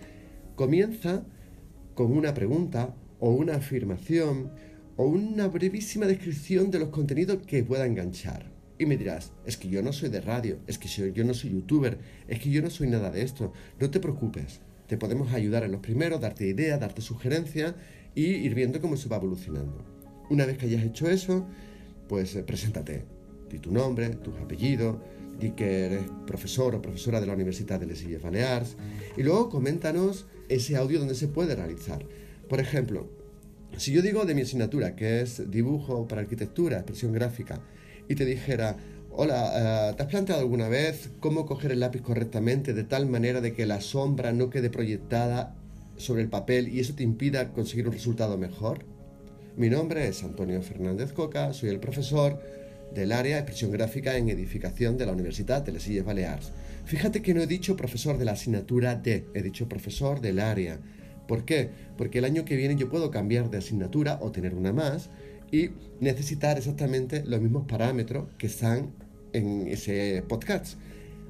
comienza 0.55 1.23
con 1.93 2.17
una 2.17 2.33
pregunta 2.33 2.95
o 3.19 3.29
una 3.29 3.57
afirmación 3.57 4.49
o 4.95 5.05
una 5.05 5.47
brevísima 5.47 6.07
descripción 6.07 6.71
de 6.71 6.79
los 6.79 6.89
contenidos 6.89 7.37
que 7.45 7.63
pueda 7.63 7.85
enganchar. 7.85 8.56
Y 8.79 8.85
me 8.85 8.97
dirás, 8.97 9.31
es 9.45 9.57
que 9.57 9.69
yo 9.69 9.81
no 9.81 9.91
soy 9.91 10.09
de 10.09 10.21
radio, 10.21 10.59
es 10.67 10.77
que 10.77 10.87
yo 11.11 11.23
no 11.23 11.33
soy 11.33 11.51
youtuber, 11.51 11.97
es 12.27 12.39
que 12.39 12.51
yo 12.51 12.61
no 12.61 12.69
soy 12.69 12.87
nada 12.87 13.09
de 13.09 13.23
esto. 13.23 13.51
No 13.79 13.89
te 13.89 13.99
preocupes, 13.99 14.61
Te 14.87 14.97
podemos 14.97 15.33
ayudar 15.33 15.63
en 15.63 15.71
los 15.73 15.81
primeros, 15.81 16.21
darte 16.21 16.47
ideas, 16.47 16.79
darte 16.79 17.01
sugerencias 17.01 17.75
y 18.15 18.25
ir 18.25 18.55
viendo 18.55 18.79
cómo 18.79 18.95
se 18.95 19.09
va 19.09 19.17
evolucionando. 19.17 19.83
Una 20.29 20.45
vez 20.45 20.57
que 20.57 20.65
hayas 20.65 20.83
hecho 20.83 21.09
eso, 21.09 21.45
pues 22.07 22.35
eh, 22.35 22.43
preséntate. 22.43 23.03
Di 23.49 23.59
tu 23.59 23.71
nombre, 23.71 24.09
tus 24.09 24.35
apellidos, 24.37 24.97
di 25.39 25.51
que 25.51 25.85
eres 25.85 26.03
profesor 26.25 26.75
o 26.75 26.81
profesora 26.81 27.19
de 27.19 27.27
la 27.27 27.33
Universidad 27.33 27.79
de 27.79 27.85
Les 27.85 28.03
Illes 28.03 28.21
y 29.15 29.23
luego 29.23 29.49
coméntanos 29.49 30.25
ese 30.49 30.75
audio 30.75 30.99
donde 30.99 31.15
se 31.15 31.27
puede 31.27 31.55
realizar. 31.55 32.05
Por 32.49 32.59
ejemplo, 32.59 33.09
si 33.77 33.91
yo 33.91 34.01
digo 34.01 34.25
de 34.25 34.35
mi 34.35 34.41
asignatura, 34.41 34.95
que 34.95 35.21
es 35.21 35.49
dibujo 35.51 36.07
para 36.07 36.21
arquitectura, 36.21 36.77
expresión 36.77 37.13
gráfica, 37.13 37.61
y 38.07 38.15
te 38.15 38.25
dijera, 38.25 38.77
hola, 39.11 39.89
eh, 39.89 39.93
¿te 39.95 40.03
has 40.03 40.09
planteado 40.09 40.41
alguna 40.41 40.69
vez 40.69 41.09
cómo 41.19 41.45
coger 41.45 41.71
el 41.71 41.79
lápiz 41.79 42.01
correctamente 42.01 42.73
de 42.73 42.83
tal 42.83 43.07
manera 43.07 43.41
de 43.41 43.53
que 43.53 43.65
la 43.65 43.81
sombra 43.81 44.31
no 44.31 44.49
quede 44.49 44.69
proyectada 44.69 45.55
sobre 45.97 46.21
el 46.21 46.29
papel 46.29 46.67
y 46.67 46.79
eso 46.79 46.93
te 46.93 47.03
impida 47.03 47.53
conseguir 47.53 47.87
un 47.87 47.93
resultado 47.93 48.37
mejor? 48.37 48.85
Mi 49.57 49.69
nombre 49.69 50.07
es 50.07 50.23
Antonio 50.23 50.61
Fernández 50.61 51.13
Coca, 51.13 51.51
soy 51.53 51.69
el 51.69 51.79
profesor 51.79 52.39
del 52.93 53.11
área 53.11 53.35
de 53.35 53.41
expresión 53.41 53.71
gráfica 53.71 54.15
en 54.15 54.29
edificación 54.29 54.97
de 54.97 55.05
la 55.05 55.11
Universidad 55.11 55.61
de 55.63 55.71
Les 55.71 55.87
Illes 55.87 56.05
Balears. 56.05 56.51
Fíjate 56.85 57.21
que 57.21 57.33
no 57.33 57.41
he 57.41 57.47
dicho 57.47 57.75
profesor 57.75 58.17
de 58.17 58.25
la 58.25 58.33
asignatura 58.33 58.95
D, 58.95 59.25
he 59.33 59.41
dicho 59.41 59.67
profesor 59.67 60.21
del 60.21 60.39
área. 60.39 60.79
¿Por 61.27 61.43
qué? 61.43 61.69
Porque 61.97 62.19
el 62.19 62.25
año 62.25 62.45
que 62.45 62.55
viene 62.55 62.77
yo 62.77 62.89
puedo 62.89 63.11
cambiar 63.11 63.49
de 63.49 63.57
asignatura 63.57 64.19
o 64.21 64.31
tener 64.31 64.53
una 64.53 64.71
más 64.71 65.09
y 65.51 65.69
necesitar 65.99 66.57
exactamente 66.57 67.23
los 67.25 67.41
mismos 67.41 67.65
parámetros 67.67 68.27
que 68.37 68.47
están 68.47 68.93
en 69.33 69.67
ese 69.67 70.23
podcast. 70.27 70.77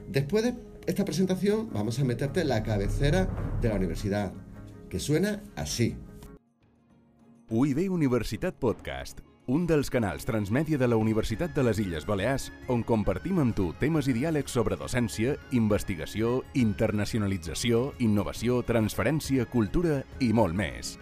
Después 0.07 0.43
de 0.43 0.55
esta 0.85 1.05
presentación 1.05 1.69
vamos 1.73 1.99
a 1.99 2.03
meterte 2.03 2.45
la 2.45 2.63
cabecera 2.63 3.27
de 3.61 3.69
la 3.69 3.75
universidad, 3.75 4.33
que 4.89 4.99
suena 4.99 5.43
así. 5.55 5.95
UIB 7.49 7.91
Universitat 7.91 8.55
Podcast, 8.55 9.19
un 9.47 9.65
dels 9.67 9.89
canals 9.89 10.25
transmèdia 10.27 10.77
de 10.77 10.87
la 10.87 10.97
Universitat 10.99 11.53
de 11.55 11.63
les 11.63 11.79
Illes 11.79 12.05
Balears 12.05 12.49
on 12.67 12.83
compartim 12.83 13.39
amb 13.39 13.55
tu 13.55 13.69
temes 13.79 14.09
i 14.11 14.15
diàlegs 14.17 14.51
sobre 14.51 14.75
docència, 14.75 15.37
investigació, 15.55 16.41
internacionalització, 16.59 17.93
innovació, 18.03 18.59
transferència, 18.67 19.47
cultura 19.47 20.01
i 20.19 20.33
molt 20.35 20.55
més. 20.59 20.97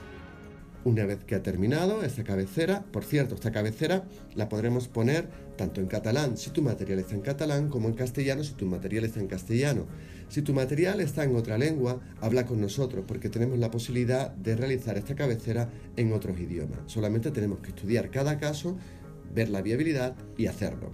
Una 0.86 1.08
vez 1.08 1.24
que 1.24 1.34
ha 1.34 1.42
terminado 1.42 2.04
esta 2.04 2.24
cabecera, 2.24 2.86
por 2.92 3.04
cierto, 3.04 3.34
esta 3.34 3.52
cabecera 3.52 4.04
la 4.36 4.50
podremos 4.50 4.88
poner 4.88 5.28
tanto 5.58 5.82
en 5.82 5.88
catalán 5.88 6.38
si 6.38 6.52
tu 6.52 6.62
material 6.62 7.00
está 7.00 7.16
en 7.16 7.22
catalán 7.22 7.70
como 7.70 7.88
en 7.88 7.96
castellano 7.96 8.44
si 8.44 8.54
tu 8.54 8.68
material 8.68 9.04
está 9.04 9.20
en 9.20 9.26
castellano. 9.26 9.88
Si 10.30 10.44
tu 10.44 10.54
material 10.54 11.02
está 11.02 11.24
en 11.24 11.36
otra 11.36 11.58
lengua, 11.58 12.02
habla 12.22 12.46
con 12.46 12.62
nosotros 12.62 13.04
porque 13.08 13.30
tenemos 13.30 13.58
la 13.58 13.72
posibilidad 13.72 14.30
de 14.30 14.56
realizar 14.56 14.96
esta 14.96 15.16
cabecera 15.16 15.72
en 15.96 16.14
otros 16.14 16.40
idiomas. 16.40 16.78
Solamente 16.86 17.32
tenemos 17.32 17.62
que 17.62 17.70
estudiar 17.70 18.12
cada 18.12 18.38
caso, 18.38 18.78
ver 19.34 19.50
la 19.50 19.64
viabilidad 19.64 20.16
y 20.38 20.46
hacerlo. 20.46 20.94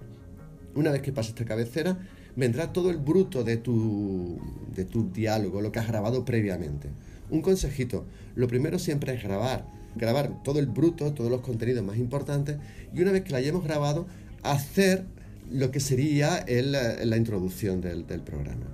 Una 0.74 0.90
vez 0.90 1.02
que 1.02 1.12
pase 1.12 1.32
esta 1.32 1.44
cabecera, 1.44 1.98
vendrá 2.34 2.72
todo 2.72 2.88
el 2.88 2.96
bruto 2.96 3.44
de 3.44 3.58
tu, 3.58 4.40
de 4.74 4.86
tu 4.86 5.12
diálogo, 5.12 5.60
lo 5.60 5.70
que 5.70 5.80
has 5.80 5.88
grabado 5.88 6.24
previamente. 6.24 6.88
Un 7.28 7.42
consejito, 7.42 8.06
lo 8.34 8.48
primero 8.48 8.78
siempre 8.78 9.12
es 9.12 9.22
grabar 9.22 9.81
grabar 9.96 10.42
todo 10.42 10.58
el 10.58 10.66
bruto, 10.66 11.12
todos 11.12 11.30
los 11.30 11.40
contenidos 11.40 11.84
más 11.84 11.96
importantes 11.96 12.58
y 12.94 13.02
una 13.02 13.12
vez 13.12 13.22
que 13.22 13.32
la 13.32 13.38
hayamos 13.38 13.64
grabado, 13.64 14.06
hacer 14.42 15.04
lo 15.50 15.70
que 15.70 15.80
sería 15.80 16.38
el, 16.38 16.72
la 16.72 17.16
introducción 17.16 17.80
del, 17.80 18.06
del 18.06 18.20
programa. 18.20 18.66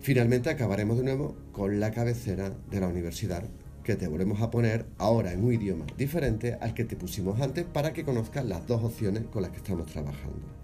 Finalmente 0.00 0.50
acabaremos 0.50 0.98
de 0.98 1.04
nuevo 1.04 1.36
con 1.52 1.80
la 1.80 1.90
cabecera 1.90 2.52
de 2.70 2.80
la 2.80 2.88
universidad 2.88 3.44
que 3.84 3.96
te 3.96 4.08
volvemos 4.08 4.40
a 4.40 4.50
poner 4.50 4.86
ahora 4.98 5.32
en 5.32 5.44
un 5.44 5.52
idioma 5.52 5.86
diferente 5.96 6.58
al 6.60 6.74
que 6.74 6.84
te 6.84 6.96
pusimos 6.96 7.40
antes 7.40 7.64
para 7.64 7.92
que 7.92 8.04
conozcas 8.04 8.44
las 8.44 8.66
dos 8.66 8.82
opciones 8.82 9.24
con 9.24 9.42
las 9.42 9.50
que 9.50 9.58
estamos 9.58 9.86
trabajando. 9.86 10.63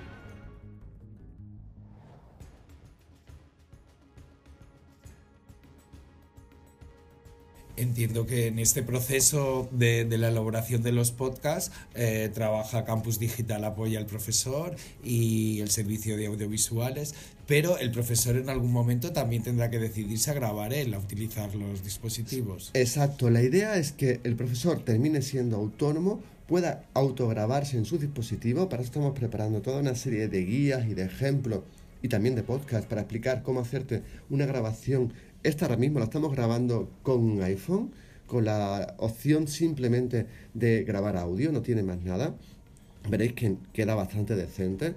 Entiendo 7.81 8.27
que 8.27 8.45
en 8.45 8.59
este 8.59 8.83
proceso 8.83 9.67
de, 9.71 10.05
la 10.05 10.27
elaboración 10.27 10.83
de 10.83 10.91
los 10.91 11.11
podcasts 11.11 11.71
eh, 11.95 12.29
trabaja 12.31 12.85
Campus 12.85 13.17
Digital 13.17 13.63
Apoya 13.63 13.97
al 13.97 14.05
Profesor 14.05 14.75
y 15.03 15.61
el 15.61 15.71
servicio 15.71 16.15
de 16.15 16.27
audiovisuales, 16.27 17.15
pero 17.47 17.79
el 17.79 17.89
profesor 17.89 18.37
en 18.37 18.51
algún 18.51 18.71
momento 18.71 19.13
también 19.13 19.41
tendrá 19.41 19.71
que 19.71 19.79
decidirse 19.79 20.29
a 20.29 20.35
grabar 20.35 20.73
él, 20.73 20.93
a 20.93 20.99
utilizar 20.99 21.55
los 21.55 21.83
dispositivos. 21.83 22.69
Exacto, 22.75 23.31
la 23.31 23.41
idea 23.41 23.75
es 23.77 23.93
que 23.93 24.19
el 24.25 24.35
profesor 24.35 24.85
termine 24.85 25.23
siendo 25.23 25.57
autónomo, 25.57 26.21
pueda 26.47 26.85
autograbarse 26.93 27.77
en 27.77 27.85
su 27.85 27.97
dispositivo, 27.97 28.69
para 28.69 28.83
eso 28.83 28.91
estamos 28.91 29.17
preparando 29.17 29.63
toda 29.63 29.79
una 29.79 29.95
serie 29.95 30.27
de 30.27 30.45
guías 30.45 30.85
y 30.85 30.93
de 30.93 31.05
ejemplos 31.05 31.61
y 32.03 32.09
también 32.09 32.35
de 32.35 32.43
podcast 32.43 32.87
para 32.87 33.01
explicar 33.01 33.41
cómo 33.41 33.59
hacerte 33.59 34.03
una 34.29 34.45
grabación 34.45 35.13
esta 35.43 35.65
ahora 35.65 35.77
mismo 35.77 35.99
la 35.99 36.05
estamos 36.05 36.31
grabando 36.31 36.89
con 37.03 37.19
un 37.19 37.41
iPhone, 37.41 37.91
con 38.27 38.45
la 38.45 38.95
opción 38.97 39.47
simplemente 39.47 40.27
de 40.53 40.83
grabar 40.83 41.17
audio, 41.17 41.51
no 41.51 41.61
tiene 41.61 41.83
más 41.83 42.01
nada. 42.01 42.35
Veréis 43.09 43.33
que 43.33 43.57
queda 43.73 43.95
bastante 43.95 44.35
decente. 44.35 44.93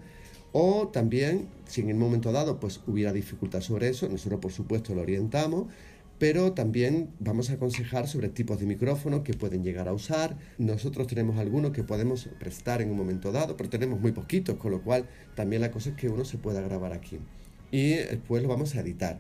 O 0.53 0.89
también, 0.89 1.49
si 1.67 1.81
en 1.81 1.91
el 1.91 1.97
momento 1.97 2.31
dado 2.31 2.61
pues 2.61 2.81
hubiera 2.87 3.13
dificultad 3.13 3.61
sobre 3.61 3.89
eso, 3.89 4.09
nosotros 4.09 4.41
por 4.41 4.53
supuesto 4.53 4.95
lo 4.95 5.01
orientamos, 5.03 5.67
pero 6.19 6.53
también 6.53 7.09
vamos 7.19 7.51
a 7.51 7.55
aconsejar 7.55 8.07
sobre 8.07 8.29
tipos 8.29 8.61
de 8.61 8.67
micrófonos 8.67 9.23
que 9.23 9.35
pueden 9.35 9.65
llegar 9.65 9.89
a 9.89 9.93
usar. 9.93 10.37
Nosotros 10.59 11.09
tenemos 11.09 11.39
algunos 11.39 11.73
que 11.73 11.83
podemos 11.83 12.29
prestar 12.39 12.83
en 12.83 12.91
un 12.91 12.97
momento 12.97 13.33
dado, 13.33 13.57
pero 13.57 13.69
tenemos 13.69 14.01
muy 14.01 14.13
poquitos, 14.13 14.57
con 14.57 14.71
lo 14.71 14.83
cual 14.83 15.09
también 15.35 15.63
la 15.63 15.73
cosa 15.73 15.91
es 15.91 15.97
que 15.97 16.09
uno 16.09 16.25
se 16.25 16.39
pueda 16.39 16.61
grabar 16.61 16.93
aquí. 16.93 17.19
Y 17.73 17.95
después 17.95 18.43
lo 18.43 18.49
vamos 18.49 18.77
a 18.77 18.81
editar. 18.81 19.19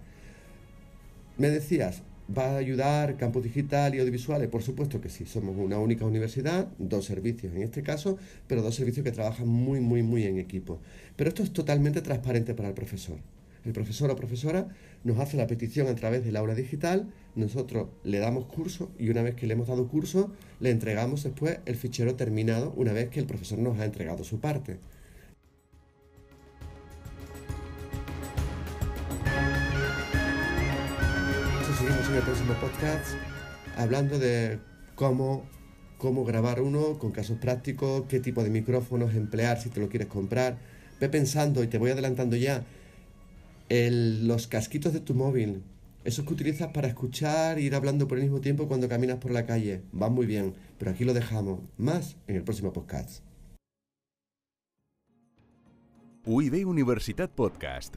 Me 1.37 1.51
decías, 1.51 2.03
¿va 2.37 2.51
a 2.51 2.59
ayudar 2.59 3.17
Campus 3.17 3.43
Digital 3.43 3.93
y 3.93 3.99
Audiovisuales? 3.99 4.49
Por 4.49 4.63
supuesto 4.63 5.01
que 5.01 5.09
sí, 5.09 5.27
somos 5.27 5.57
una 5.57 5.81
única 5.81 6.05
universidad, 6.05 6.69
dos 6.79 7.07
servicios 7.07 7.53
en 7.57 7.63
este 7.63 7.83
caso, 7.83 8.19
pero 8.47 8.63
dos 8.63 8.77
servicios 8.77 9.03
que 9.03 9.11
trabajan 9.11 9.49
muy, 9.49 9.81
muy, 9.81 10.05
muy 10.05 10.23
en 10.27 10.39
equipo. 10.39 10.79
Pero 11.17 11.31
esto 11.31 11.43
es 11.43 11.53
totalmente 11.53 12.03
transparente 12.03 12.55
para 12.55 12.69
el 12.69 12.75
profesor. 12.75 13.19
El 13.65 13.73
profesor 13.73 14.13
o 14.13 14.17
profesora 14.17 14.69
nos 15.03 15.19
hace 15.19 15.37
la 15.37 15.49
petición 15.49 15.89
a 15.89 15.97
través 15.97 16.25
del 16.25 16.37
aula 16.37 16.55
digital, 16.55 17.11
nosotros 17.35 17.89
le 18.05 18.19
damos 18.21 18.45
curso 18.47 18.93
y 18.97 19.09
una 19.09 19.23
vez 19.23 19.35
que 19.35 19.49
le 19.49 19.55
hemos 19.55 19.67
dado 19.67 19.89
curso, 19.89 20.31
le 20.61 20.71
entregamos 20.71 21.25
después 21.25 21.59
el 21.67 21.75
fichero 21.75 22.15
terminado 22.15 22.73
una 22.77 22.93
vez 22.93 23.09
que 23.09 23.19
el 23.19 23.27
profesor 23.27 23.59
nos 23.59 23.81
ha 23.81 23.85
entregado 23.85 24.23
su 24.23 24.39
parte. 24.39 24.79
En 32.15 32.19
el 32.19 32.27
próximo 32.27 32.55
podcast 32.61 33.17
hablando 33.77 34.21
de 34.21 34.61
cómo, 34.95 35.45
cómo 35.99 36.25
grabar 36.25 36.61
uno 36.61 36.97
con 36.97 37.11
casos 37.11 37.39
prácticos, 37.39 38.05
qué 38.09 38.21
tipo 38.21 38.45
de 38.45 38.51
micrófonos 38.51 39.17
emplear 39.17 39.61
si 39.61 39.69
te 39.69 39.81
lo 39.81 39.89
quieres 39.89 40.07
comprar. 40.07 40.59
Ve 41.01 41.09
pensando, 41.09 41.65
y 41.65 41.67
te 41.67 41.77
voy 41.77 41.91
adelantando 41.91 42.37
ya, 42.37 42.65
los 43.69 44.47
casquitos 44.47 44.93
de 44.93 45.01
tu 45.01 45.15
móvil, 45.15 45.65
esos 46.05 46.25
que 46.25 46.33
utilizas 46.33 46.69
para 46.69 46.87
escuchar 46.87 47.59
e 47.59 47.63
ir 47.63 47.75
hablando 47.75 48.07
por 48.07 48.19
el 48.19 48.25
mismo 48.25 48.41
tiempo 48.41 48.69
cuando 48.69 48.89
caminas 48.89 49.19
por 49.19 49.33
la 49.33 49.45
calle, 49.45 49.83
van 49.91 50.13
muy 50.13 50.27
bien, 50.27 50.55
pero 50.79 50.93
aquí 50.93 51.05
lo 51.05 51.15
dejamos. 51.15 51.63
Más 51.79 52.17
en 52.29 52.37
el 52.37 52.45
próximo 52.45 52.73
podcast. 52.73 53.25
UIB 56.27 56.65
Universitat 56.69 57.33
Podcast, 57.33 57.97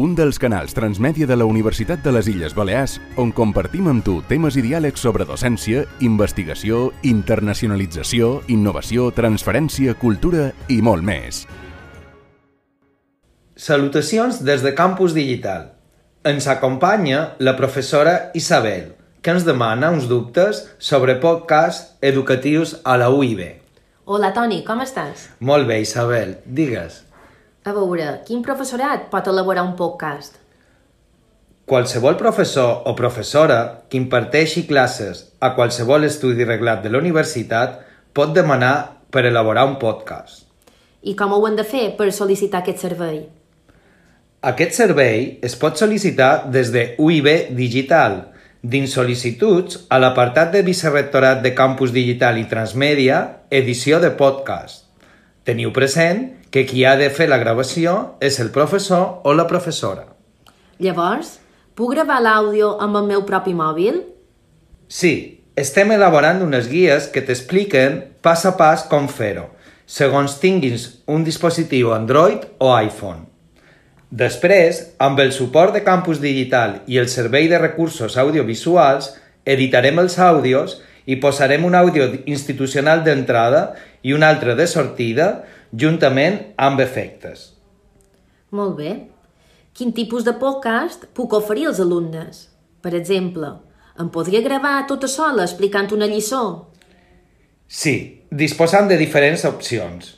un 0.00 0.14
dels 0.16 0.38
canals 0.40 0.72
transmèdia 0.72 1.26
de 1.28 1.36
la 1.36 1.44
Universitat 1.44 2.00
de 2.00 2.12
les 2.14 2.28
Illes 2.30 2.54
Balears 2.56 2.94
on 3.20 3.34
compartim 3.36 3.90
amb 3.90 4.04
tu 4.04 4.14
temes 4.30 4.56
i 4.56 4.62
diàlegs 4.64 5.02
sobre 5.04 5.26
docència, 5.28 5.82
investigació, 6.06 6.86
internacionalització, 7.04 8.30
innovació, 8.48 9.10
transferència, 9.12 9.92
cultura 10.00 10.46
i 10.72 10.78
molt 10.80 11.04
més. 11.04 11.42
Salutacions 13.60 14.40
des 14.46 14.64
de 14.64 14.72
Campus 14.78 15.12
Digital. 15.12 15.68
Ens 16.24 16.48
acompanya 16.48 17.34
la 17.38 17.56
professora 17.60 18.30
Isabel, 18.32 18.94
que 19.20 19.36
ens 19.36 19.44
demana 19.44 19.92
uns 19.92 20.08
dubtes 20.08 20.64
sobre 20.78 21.18
podcasts 21.20 22.00
educatius 22.00 22.78
a 22.88 22.96
la 22.96 23.12
UIB. 23.12 23.44
Hola, 24.08 24.32
Toni, 24.32 24.64
com 24.64 24.80
estàs? 24.80 25.28
Molt 25.44 25.68
bé, 25.68 25.82
Isabel, 25.84 26.38
digues. 26.46 27.02
A 27.60 27.74
veure, 27.76 28.22
quin 28.24 28.40
professorat 28.40 29.10
pot 29.12 29.26
elaborar 29.28 29.66
un 29.66 29.74
podcast? 29.76 30.38
Qualsevol 31.68 32.14
professor 32.16 32.86
o 32.88 32.94
professora 32.96 33.84
que 33.90 33.98
imparteixi 34.00 34.62
classes 34.64 35.26
a 35.44 35.50
qualsevol 35.58 36.06
estudi 36.08 36.46
reglat 36.48 36.80
de 36.80 36.88
la 36.94 37.02
universitat 37.04 37.76
pot 38.16 38.32
demanar 38.32 39.02
per 39.12 39.26
elaborar 39.28 39.66
un 39.68 39.76
podcast. 39.76 40.46
I 41.04 41.12
com 41.12 41.36
ho 41.36 41.42
han 41.44 41.60
de 41.60 41.68
fer 41.68 41.84
per 42.00 42.08
sol·licitar 42.16 42.64
aquest 42.64 42.80
servei? 42.80 43.20
Aquest 44.40 44.80
servei 44.80 45.36
es 45.44 45.52
pot 45.60 45.76
sol·licitar 45.76 46.48
des 46.48 46.72
de 46.72 46.88
UIB 46.96 47.52
Digital, 47.60 48.22
dins 48.64 48.96
sol·licituds 48.96 49.84
a 49.92 50.00
l'apartat 50.00 50.56
de 50.56 50.64
Vicerrectorat 50.64 51.44
de 51.44 51.52
Campus 51.52 51.92
Digital 51.92 52.40
i 52.40 52.48
Transmèdia, 52.48 53.20
edició 53.52 54.00
de 54.00 54.16
podcast. 54.16 54.86
Teniu 55.44 55.76
present 55.76 56.39
que 56.50 56.66
qui 56.66 56.84
ha 56.84 56.96
de 56.98 57.10
fer 57.14 57.28
la 57.30 57.38
gravació 57.38 58.16
és 58.20 58.40
el 58.42 58.50
professor 58.54 59.20
o 59.24 59.34
la 59.34 59.46
professora. 59.50 60.06
Llavors, 60.82 61.38
puc 61.78 61.94
gravar 61.94 62.20
l'àudio 62.24 62.74
amb 62.82 62.98
el 63.00 63.06
meu 63.12 63.24
propi 63.28 63.54
mòbil? 63.54 64.02
Sí, 64.90 65.14
estem 65.56 65.92
elaborant 65.94 66.42
unes 66.42 66.68
guies 66.70 67.06
que 67.14 67.22
t'expliquen 67.22 68.00
pas 68.24 68.44
a 68.48 68.56
pas 68.58 68.82
com 68.90 69.06
fer-ho, 69.08 69.46
segons 69.86 70.38
tinguis 70.42 70.86
un 71.06 71.24
dispositiu 71.26 71.94
Android 71.94 72.46
o 72.58 72.72
iPhone. 72.74 73.26
Després, 74.10 74.80
amb 74.98 75.20
el 75.22 75.30
suport 75.30 75.74
de 75.76 75.84
Campus 75.86 76.18
Digital 76.18 76.80
i 76.90 76.98
el 76.98 77.06
Servei 77.08 77.46
de 77.46 77.60
Recursos 77.62 78.16
Audiovisuals, 78.18 79.12
editarem 79.46 80.00
els 80.02 80.18
àudios 80.18 80.80
i 81.06 81.20
posarem 81.22 81.64
un 81.64 81.76
àudio 81.78 82.08
institucional 82.26 83.04
d'entrada 83.06 83.76
i 84.02 84.14
un 84.16 84.26
altre 84.26 84.56
de 84.58 84.66
sortida, 84.66 85.44
juntament 85.72 86.40
amb 86.56 86.80
efectes. 86.80 87.50
Molt 88.50 88.76
bé. 88.76 88.92
Quin 89.72 89.92
tipus 89.94 90.24
de 90.26 90.34
podcast 90.34 91.06
puc 91.14 91.32
oferir 91.38 91.68
als 91.70 91.80
alumnes? 91.80 92.48
Per 92.82 92.94
exemple, 92.98 93.52
em 94.00 94.08
podria 94.10 94.42
gravar 94.42 94.86
tota 94.88 95.08
sola 95.08 95.44
explicant 95.46 95.92
una 95.94 96.08
lliçó? 96.10 96.42
Sí, 97.70 98.26
disposant 98.30 98.88
de 98.90 98.98
diferents 98.98 99.44
opcions. 99.46 100.16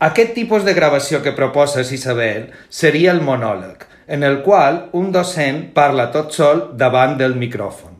Aquest 0.00 0.32
tipus 0.34 0.64
de 0.64 0.74
gravació 0.74 1.20
que 1.22 1.34
proposes, 1.36 1.92
Isabel, 1.92 2.48
seria 2.68 3.12
el 3.12 3.20
monòleg, 3.22 3.84
en 4.08 4.24
el 4.24 4.40
qual 4.42 4.88
un 4.92 5.12
docent 5.12 5.70
parla 5.76 6.10
tot 6.12 6.32
sol 6.32 6.70
davant 6.80 7.18
del 7.20 7.36
micròfon. 7.40 7.92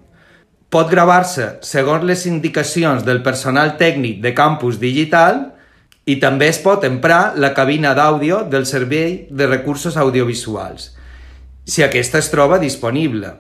Pot 0.69 0.91
gravar-se 0.91 1.61
segons 1.63 2.05
les 2.05 2.25
indicacions 2.27 3.05
del 3.07 3.23
personal 3.23 3.77
tècnic 3.79 4.21
de 4.25 4.35
campus 4.35 4.81
digital 4.83 5.54
i 6.07 6.19
també 6.21 6.51
es 6.53 6.59
pot 6.61 6.85
emprar 6.85 7.35
la 7.41 7.55
cabina 7.57 7.95
d'àudio 7.97 8.43
del 8.51 8.67
Servei 8.69 9.25
de 9.31 9.47
Recursos 9.49 9.97
Audiovisuals, 9.97 10.91
si 11.65 11.83
aquesta 11.83 12.21
es 12.21 12.29
troba 12.33 12.59
disponible. 12.61 13.31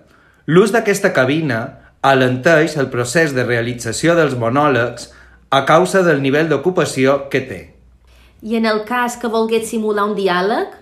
L'ús 0.49 0.73
d'aquesta 0.73 1.12
cabina 1.12 1.61
alenteix 2.04 2.76
el 2.80 2.88
procés 2.92 3.35
de 3.37 3.44
realització 3.44 4.14
dels 4.16 4.37
monòlegs 4.40 5.11
a 5.50 5.64
causa 5.68 6.02
del 6.02 6.23
nivell 6.25 6.49
d'ocupació 6.49 7.28
que 7.33 7.40
té. 7.44 7.61
I 8.44 8.56
en 8.61 8.66
el 8.68 8.83
cas 8.88 9.16
que 9.21 9.28
volgués 9.33 9.68
simular 9.68 10.09
un 10.11 10.16
diàleg? 10.16 10.73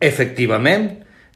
Efectivament, 0.00 0.90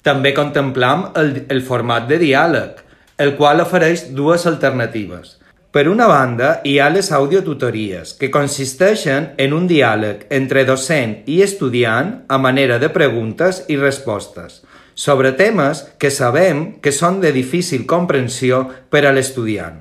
també 0.07 0.35
contemplam 0.37 1.09
el, 1.19 1.47
el 1.51 1.63
format 1.67 2.07
de 2.11 2.19
diàleg, 2.21 2.83
el 3.19 3.35
qual 3.39 3.63
ofereix 3.63 4.09
dues 4.15 4.47
alternatives. 4.47 5.39
Per 5.75 5.89
una 5.91 6.07
banda, 6.07 6.61
hi 6.63 6.77
ha 6.79 6.85
les 6.87 7.09
audiotutories, 7.11 8.13
que 8.15 8.29
consisteixen 8.31 9.25
en 9.43 9.55
un 9.57 9.65
diàleg 9.67 10.21
entre 10.37 10.63
docent 10.69 11.17
i 11.27 11.41
estudiant 11.43 12.13
a 12.31 12.37
manera 12.39 12.77
de 12.79 12.93
preguntes 12.95 13.65
i 13.67 13.75
respostes, 13.81 14.61
sobre 14.95 15.33
temes 15.35 15.81
que 15.99 16.13
sabem 16.15 16.61
que 16.79 16.93
són 16.95 17.19
de 17.25 17.33
difícil 17.35 17.89
comprensió 17.91 18.61
per 18.87 19.03
a 19.03 19.11
l'estudiant. 19.17 19.81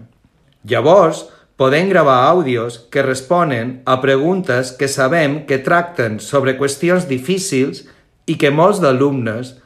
Llavors, 0.66 1.28
podem 1.62 1.92
gravar 1.94 2.24
àudios 2.32 2.80
que 2.90 3.06
responen 3.06 3.76
a 3.86 4.00
preguntes 4.02 4.72
que 4.80 4.90
sabem 4.90 5.44
que 5.46 5.62
tracten 5.68 6.18
sobre 6.18 6.56
qüestions 6.58 7.06
difícils 7.06 7.84
i 8.26 8.40
que 8.42 8.50
molts 8.50 8.82
d'alumnes, 8.82 9.60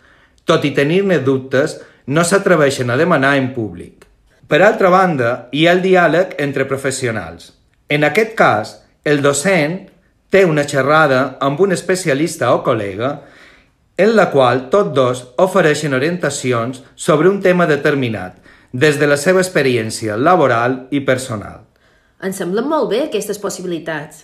tot 0.43 0.67
i 0.67 0.73
tenir-ne 0.75 1.21
dubtes, 1.23 1.79
no 2.05 2.27
s'atreveixen 2.27 2.91
a 2.91 2.99
demanar 2.99 3.37
en 3.39 3.53
públic. 3.55 3.96
Per 4.47 4.62
altra 4.63 4.88
banda, 4.88 5.49
hi 5.51 5.65
ha 5.67 5.73
el 5.75 5.81
diàleg 5.83 6.38
entre 6.39 6.63
professionals. 6.69 7.51
En 7.91 8.05
aquest 8.07 8.31
cas, 8.39 8.77
el 9.03 9.19
docent 9.23 9.81
té 10.31 10.45
una 10.47 10.63
xerrada 10.63 11.38
amb 11.43 11.60
un 11.63 11.75
especialista 11.75 12.53
o 12.55 12.62
col·lega 12.63 13.10
en 13.97 14.13
la 14.15 14.29
qual 14.31 14.67
tots 14.71 14.93
dos 14.95 15.23
ofereixen 15.43 15.95
orientacions 15.97 16.79
sobre 16.95 17.27
un 17.27 17.41
tema 17.41 17.65
determinat, 17.67 18.38
des 18.71 18.99
de 19.01 19.10
la 19.10 19.17
seva 19.17 19.41
experiència 19.43 20.15
laboral 20.15 20.86
i 20.91 21.01
personal. 21.01 21.65
Em 22.23 22.31
semblen 22.31 22.69
molt 22.69 22.91
bé 22.93 23.01
aquestes 23.07 23.41
possibilitats. 23.43 24.23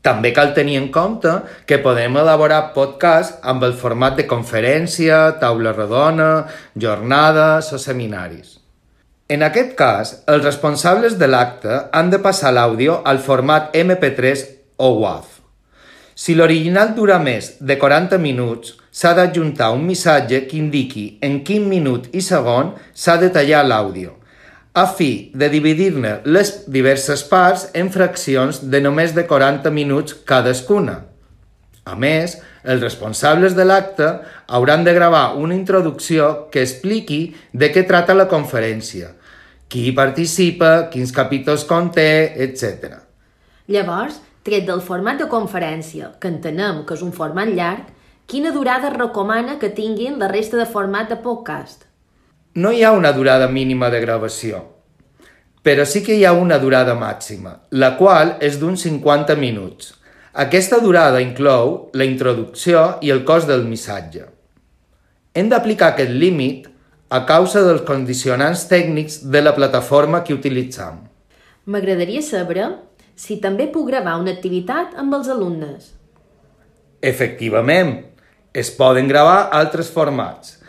També 0.00 0.32
cal 0.32 0.54
tenir 0.56 0.78
en 0.80 0.88
compte 0.88 1.34
que 1.68 1.80
podem 1.84 2.16
elaborar 2.22 2.70
podcast 2.72 3.44
amb 3.44 3.66
el 3.68 3.76
format 3.76 4.16
de 4.16 4.24
conferència, 4.30 5.20
taula 5.42 5.76
rodona, 5.76 6.30
jornades 6.72 7.74
o 7.76 7.82
seminaris. 7.82 8.59
En 9.30 9.44
aquest 9.46 9.76
cas, 9.78 10.14
els 10.26 10.42
responsables 10.44 11.16
de 11.18 11.28
l'acte 11.30 11.76
han 11.94 12.10
de 12.10 12.18
passar 12.18 12.50
l'àudio 12.56 13.00
al 13.06 13.22
format 13.22 13.74
MP3 13.78 14.46
o 14.82 14.92
WAV. 15.04 15.26
Si 16.20 16.34
l'original 16.34 16.96
dura 16.96 17.20
més 17.22 17.54
de 17.60 17.78
40 17.80 18.18
minuts, 18.18 18.74
s'ha 18.90 19.14
d'adjuntar 19.14 19.70
un 19.72 19.86
missatge 19.86 20.44
que 20.48 20.58
indiqui 20.58 21.06
en 21.22 21.44
quin 21.46 21.68
minut 21.70 22.10
i 22.12 22.24
segon 22.26 22.74
s'ha 22.92 23.20
de 23.22 23.30
tallar 23.36 23.62
l'àudio 23.64 24.16
a 24.72 24.86
fi 24.86 25.30
de 25.34 25.48
dividir-ne 25.50 26.20
les 26.24 26.52
diverses 26.70 27.24
parts 27.26 27.66
en 27.74 27.90
fraccions 27.90 28.60
de 28.70 28.80
només 28.80 29.14
de 29.16 29.24
40 29.26 29.70
minuts 29.74 30.14
cadascuna. 30.26 31.00
A 31.84 31.96
més, 31.98 32.36
els 32.62 32.82
responsables 32.82 33.56
de 33.56 33.64
l'acte 33.66 34.10
hauran 34.46 34.84
de 34.84 34.94
gravar 34.94 35.34
una 35.34 35.56
introducció 35.56 36.50
que 36.52 36.62
expliqui 36.62 37.34
de 37.52 37.72
què 37.74 37.82
trata 37.88 38.14
la 38.14 38.28
conferència, 38.30 39.16
qui 39.70 39.86
hi 39.86 39.92
participa, 39.94 40.88
quins 40.90 41.12
capítols 41.14 41.62
conté, 41.68 42.34
etc. 42.42 42.96
Llavors, 43.70 44.16
tret 44.42 44.66
del 44.66 44.82
format 44.82 45.20
de 45.20 45.28
conferència, 45.30 46.10
que 46.18 46.30
entenem 46.32 46.82
que 46.86 46.96
és 46.96 47.04
un 47.06 47.12
format 47.14 47.52
llarg, 47.54 47.86
quina 48.26 48.50
durada 48.50 48.90
recomana 48.90 49.60
que 49.62 49.70
tinguin 49.76 50.18
la 50.18 50.30
resta 50.32 50.58
de 50.58 50.66
format 50.66 51.12
de 51.12 51.20
podcast? 51.22 51.86
No 52.58 52.72
hi 52.74 52.82
ha 52.82 52.90
una 52.96 53.12
durada 53.14 53.46
mínima 53.46 53.92
de 53.94 54.00
gravació, 54.02 54.64
però 55.62 55.86
sí 55.86 56.02
que 56.02 56.18
hi 56.18 56.24
ha 56.26 56.34
una 56.34 56.58
durada 56.58 56.96
màxima, 56.98 57.54
la 57.70 57.94
qual 58.00 58.34
és 58.42 58.58
d'uns 58.58 58.88
50 58.88 59.38
minuts. 59.38 59.94
Aquesta 60.34 60.80
durada 60.82 61.22
inclou 61.22 61.92
la 61.94 62.06
introducció 62.10 62.96
i 63.06 63.14
el 63.14 63.22
cos 63.28 63.46
del 63.46 63.62
missatge. 63.70 64.26
Hem 65.34 65.50
d'aplicar 65.50 65.92
aquest 65.92 66.10
límit 66.10 66.69
a 67.10 67.24
causa 67.26 67.64
dels 67.66 67.82
condicionants 67.88 68.68
tècnics 68.70 69.20
de 69.34 69.42
la 69.42 69.54
plataforma 69.56 70.22
que 70.24 70.36
utilitzam. 70.36 71.02
M'agradaria 71.66 72.22
saber 72.22 72.68
si 73.18 73.40
també 73.42 73.66
puc 73.72 73.90
gravar 73.90 74.16
una 74.22 74.32
activitat 74.32 74.94
amb 74.96 75.18
els 75.18 75.28
alumnes. 75.28 75.90
Efectivament, 77.02 77.98
es 78.54 78.70
poden 78.74 79.10
gravar 79.10 79.50
altres 79.56 79.90
formats, 79.90 80.60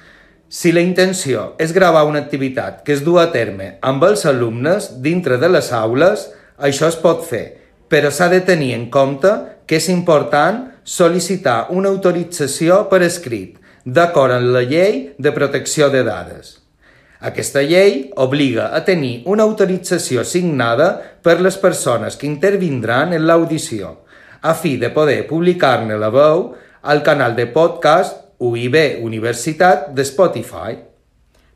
si 0.51 0.73
la 0.75 0.81
intenció 0.83 1.53
és 1.63 1.71
gravar 1.71 2.01
una 2.03 2.19
activitat 2.19 2.81
que 2.83 2.91
es 2.91 3.05
du 3.05 3.13
a 3.21 3.29
terme 3.31 3.77
amb 3.87 4.03
els 4.03 4.25
alumnes 4.27 4.89
dintre 5.05 5.37
de 5.39 5.47
les 5.47 5.69
aules, 5.71 6.25
això 6.59 6.89
es 6.91 6.97
pot 6.99 7.23
fer, 7.23 7.45
però 7.87 8.09
s'ha 8.11 8.27
de 8.27 8.41
tenir 8.43 8.73
en 8.75 8.89
compte 8.91 9.31
que 9.63 9.79
és 9.79 9.87
important 9.93 10.65
sol·licitar 10.83 11.69
una 11.71 11.87
autorització 11.87 12.81
per 12.91 12.99
escrit, 13.07 13.60
d'acord 13.85 14.33
amb 14.35 14.51
la 14.53 14.61
llei 14.61 15.13
de 15.17 15.31
protecció 15.31 15.89
de 15.89 16.03
dades. 16.03 16.57
Aquesta 17.21 17.61
llei 17.61 18.09
obliga 18.17 18.71
a 18.73 18.81
tenir 18.85 19.21
una 19.29 19.43
autorització 19.43 20.23
signada 20.25 20.89
per 21.21 21.37
les 21.41 21.57
persones 21.61 22.17
que 22.17 22.25
intervindran 22.25 23.13
en 23.13 23.27
l'audició, 23.29 23.99
a 24.41 24.53
fi 24.57 24.77
de 24.81 24.89
poder 24.89 25.27
publicar-ne 25.29 25.97
la 26.01 26.09
veu 26.09 26.47
al 26.81 27.03
canal 27.05 27.35
de 27.37 27.45
podcast 27.45 28.17
UIB 28.41 29.03
Universitat 29.05 29.91
de 29.93 30.01
Spotify. 30.01 30.79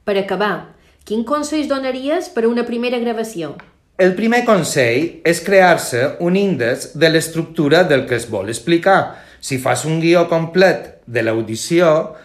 Per 0.06 0.18
acabar, 0.22 0.76
quin 1.06 1.24
consell 1.26 1.66
donaries 1.66 2.30
per 2.30 2.46
a 2.46 2.52
una 2.52 2.66
primera 2.66 3.00
gravació? 3.02 3.56
El 3.98 4.14
primer 4.14 4.44
consell 4.46 5.22
és 5.26 5.40
crear-se 5.42 6.18
un 6.22 6.36
índex 6.36 6.92
de 7.00 7.10
l'estructura 7.10 7.86
del 7.90 8.06
que 8.06 8.20
es 8.20 8.30
vol 8.30 8.52
explicar, 8.54 9.16
Si 9.39 9.60
fas 9.60 9.86
un 9.86 10.00
guió 10.02 10.26
complet 10.30 11.02
de 11.06 11.24
l'audició, 11.24 12.15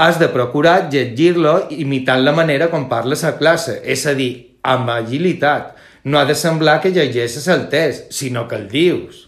has 0.00 0.18
de 0.18 0.28
procurar 0.32 0.88
llegir-lo 0.92 1.66
imitant 1.70 2.24
la 2.24 2.32
manera 2.32 2.70
com 2.72 2.88
parles 2.88 3.24
a 3.24 3.36
classe, 3.36 3.80
és 3.84 4.06
a 4.06 4.14
dir, 4.16 4.56
amb 4.62 4.88
agilitat. 4.94 5.74
No 6.04 6.18
ha 6.18 6.24
de 6.24 6.34
semblar 6.34 6.80
que 6.80 6.92
llegeixes 6.94 7.48
el 7.52 7.68
test, 7.68 8.08
sinó 8.16 8.46
que 8.48 8.56
el 8.56 8.68
dius. 8.72 9.26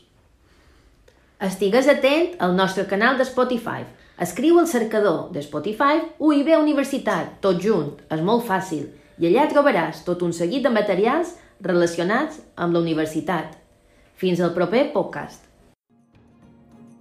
Estigues 1.42 1.88
atent 1.90 2.38
al 2.38 2.56
nostre 2.56 2.86
canal 2.86 3.18
de 3.18 3.26
Spotify. 3.28 3.84
Escriu 4.22 4.60
al 4.60 4.68
cercador 4.70 5.32
de 5.34 5.42
Spotify 5.42 6.00
UIB 6.18 6.52
Universitat, 6.56 7.38
tot 7.44 7.60
junt, 7.60 7.96
és 8.08 8.20
molt 8.24 8.46
fàcil, 8.48 8.86
i 9.18 9.28
allà 9.28 9.48
trobaràs 9.50 10.04
tot 10.06 10.22
un 10.22 10.32
seguit 10.32 10.62
de 10.64 10.72
materials 10.72 11.34
relacionats 11.60 12.40
amb 12.56 12.76
la 12.76 12.80
universitat. 12.80 13.56
Fins 14.16 14.40
al 14.40 14.54
proper 14.54 14.92
podcast. 14.94 15.51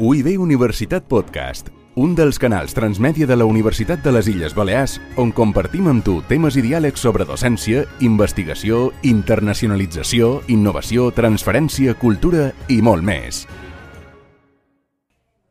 UIB 0.00 0.38
Universitat 0.40 1.04
Podcast, 1.04 1.66
un 2.00 2.14
dels 2.16 2.38
canals 2.40 2.72
transmèdia 2.72 3.26
de 3.28 3.36
la 3.36 3.44
Universitat 3.44 4.00
de 4.00 4.14
les 4.16 4.30
Illes 4.32 4.54
Balears 4.56 4.94
on 5.20 5.28
compartim 5.36 5.90
amb 5.90 6.00
tu 6.06 6.14
temes 6.24 6.54
i 6.56 6.62
diàlegs 6.64 7.02
sobre 7.04 7.26
docència, 7.28 7.82
investigació, 8.00 8.78
internacionalització, 9.04 10.30
innovació, 10.48 11.10
transferència, 11.12 11.92
cultura 12.00 12.46
i 12.72 12.78
molt 12.80 13.04
més. 13.04 13.42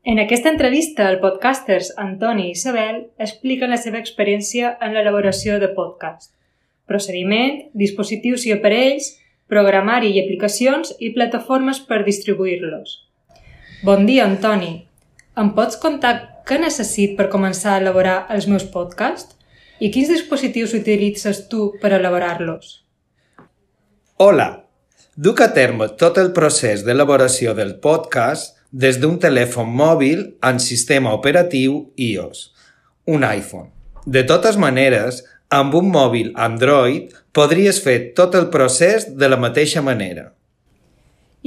En 0.02 0.18
aquesta 0.24 0.50
entrevista, 0.50 1.06
el 1.14 1.20
podcasters 1.22 1.92
Antoni 2.02 2.48
i 2.48 2.56
Isabel 2.56 3.04
expliquen 3.22 3.70
la 3.70 3.78
seva 3.78 4.02
experiència 4.02 4.72
en 4.82 4.98
l'elaboració 4.98 5.60
de 5.62 5.70
podcast, 5.78 6.32
procediment, 6.90 7.68
dispositius 7.78 8.48
i 8.50 8.56
aparells, 8.58 9.12
programari 9.46 10.10
i 10.18 10.24
aplicacions 10.26 10.96
i 10.98 11.14
plataformes 11.14 11.84
per 11.86 12.02
distribuir-los. 12.10 12.98
Bon 13.82 14.02
dia, 14.06 14.26
Antoni. 14.28 14.74
Em 15.40 15.50
pots 15.56 15.78
contar 15.80 16.12
què 16.44 16.58
necessit 16.60 17.14
per 17.16 17.30
començar 17.32 17.78
a 17.78 17.80
elaborar 17.80 18.16
els 18.36 18.44
meus 18.52 18.66
podcasts? 18.68 19.38
I 19.80 19.88
quins 19.88 20.10
dispositius 20.12 20.74
utilitzes 20.76 21.46
tu 21.48 21.70
per 21.80 21.94
elaborar-los? 21.96 22.74
Hola! 24.20 24.48
Duc 25.16 25.40
a 25.40 25.48
terme 25.56 25.88
tot 26.02 26.20
el 26.20 26.34
procés 26.36 26.84
d'elaboració 26.84 27.54
del 27.56 27.78
podcast 27.80 28.58
des 28.84 29.00
d'un 29.00 29.16
telèfon 29.16 29.72
mòbil 29.72 30.26
amb 30.50 30.60
sistema 30.60 31.14
operatiu 31.16 31.78
iOS, 31.96 32.42
un 33.08 33.24
iPhone. 33.24 33.70
De 34.04 34.26
totes 34.28 34.60
maneres, 34.60 35.22
amb 35.48 35.78
un 35.80 35.88
mòbil 35.94 36.34
Android 36.36 37.16
podries 37.32 37.80
fer 37.80 38.12
tot 38.20 38.36
el 38.36 38.50
procés 38.52 39.08
de 39.16 39.32
la 39.32 39.40
mateixa 39.40 39.80
manera. 39.82 40.34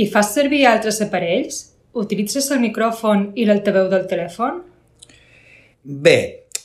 I 0.01 0.09
fas 0.09 0.33
servir 0.33 0.65
altres 0.73 1.03
aparells? 1.05 1.72
Utilitzes 1.93 2.47
el 2.55 2.61
micròfon 2.63 3.33
i 3.37 3.45
l'altaveu 3.45 3.89
del 3.93 4.07
telèfon? 4.09 4.63
Bé, 5.83 6.19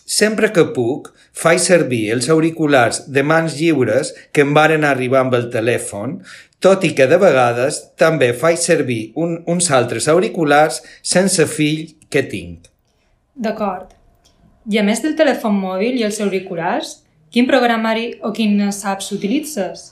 sempre 0.07 0.53
que 0.55 0.63
puc, 0.75 1.09
faig 1.35 1.59
servir 1.59 2.05
els 2.15 2.29
auriculars 2.31 3.01
de 3.11 3.23
mans 3.27 3.57
lliures 3.59 4.13
que 4.31 4.45
em 4.45 4.53
varen 4.55 4.87
arribar 4.87 5.25
amb 5.25 5.35
el 5.35 5.49
telèfon, 5.51 6.21
tot 6.63 6.85
i 6.87 6.93
que 6.95 7.09
de 7.11 7.19
vegades 7.21 7.81
també 7.99 8.31
faig 8.33 8.61
servir 8.61 9.01
un, 9.19 9.35
uns 9.45 9.67
altres 9.71 10.07
auriculars 10.07 10.79
sense 11.03 11.43
fill 11.51 11.83
que 12.09 12.23
tinc. 12.31 12.71
D'acord. 13.35 13.91
I 14.71 14.79
a 14.79 14.85
més 14.87 15.03
del 15.03 15.19
telèfon 15.19 15.59
mòbil 15.59 15.99
i 15.99 16.07
els 16.07 16.21
auriculars, 16.23 17.01
quin 17.31 17.47
programari 17.51 18.13
o 18.23 18.31
quines 18.31 18.79
apps 18.87 19.11
utilitzes? 19.11 19.91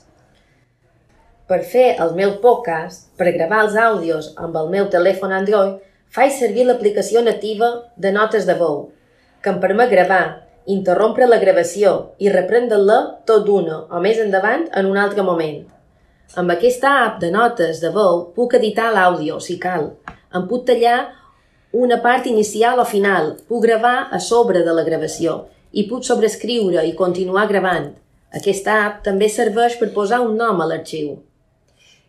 Per 1.46 1.60
fer 1.62 1.92
el 2.02 2.08
meu 2.18 2.32
podcast, 2.42 3.04
per 3.14 3.30
gravar 3.30 3.60
els 3.64 3.76
àudios 3.78 4.32
amb 4.44 4.56
el 4.58 4.70
meu 4.70 4.88
telèfon 4.90 5.30
Android, 5.30 5.76
faig 6.10 6.32
servir 6.34 6.64
l'aplicació 6.66 7.20
nativa 7.22 7.68
de 8.02 8.10
notes 8.16 8.48
de 8.48 8.56
veu, 8.58 8.80
que 9.42 9.52
em 9.52 9.60
permet 9.62 9.92
gravar, 9.92 10.24
interrompre 10.76 11.28
la 11.30 11.38
gravació 11.38 11.92
i 12.18 12.32
reprendre-la 12.34 12.96
tot 13.30 13.44
d'una 13.46 13.76
o 13.94 14.00
més 14.02 14.18
endavant 14.24 14.64
en 14.80 14.88
un 14.90 14.98
altre 14.98 15.22
moment. 15.28 15.60
Amb 16.34 16.50
aquesta 16.56 16.96
app 17.04 17.22
de 17.22 17.30
notes 17.30 17.78
de 17.84 17.92
veu 17.94 18.24
puc 18.34 18.58
editar 18.58 18.88
l'àudio, 18.96 19.38
si 19.38 19.54
cal. 19.62 19.92
Em 20.34 20.48
puc 20.50 20.66
tallar 20.66 20.98
una 21.84 22.00
part 22.02 22.26
inicial 22.26 22.82
o 22.82 22.88
final, 22.96 23.36
puc 23.46 23.62
gravar 23.68 24.08
a 24.10 24.18
sobre 24.18 24.64
de 24.66 24.74
la 24.74 24.86
gravació 24.90 25.44
i 25.70 25.86
puc 25.86 26.02
sobrescriure 26.10 26.82
i 26.90 26.98
continuar 27.04 27.46
gravant. 27.54 27.92
Aquesta 28.34 28.82
app 28.90 29.00
també 29.06 29.30
serveix 29.30 29.78
per 29.78 29.92
posar 29.94 30.24
un 30.26 30.34
nom 30.42 30.58
a 30.58 30.70
l'arxiu. 30.74 31.14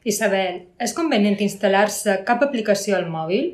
Isabel, 0.08 0.62
és 0.80 0.94
convenient 0.96 1.36
instal·lar-se 1.44 2.22
cap 2.28 2.44
aplicació 2.46 2.96
al 2.96 3.10
mòbil? 3.12 3.50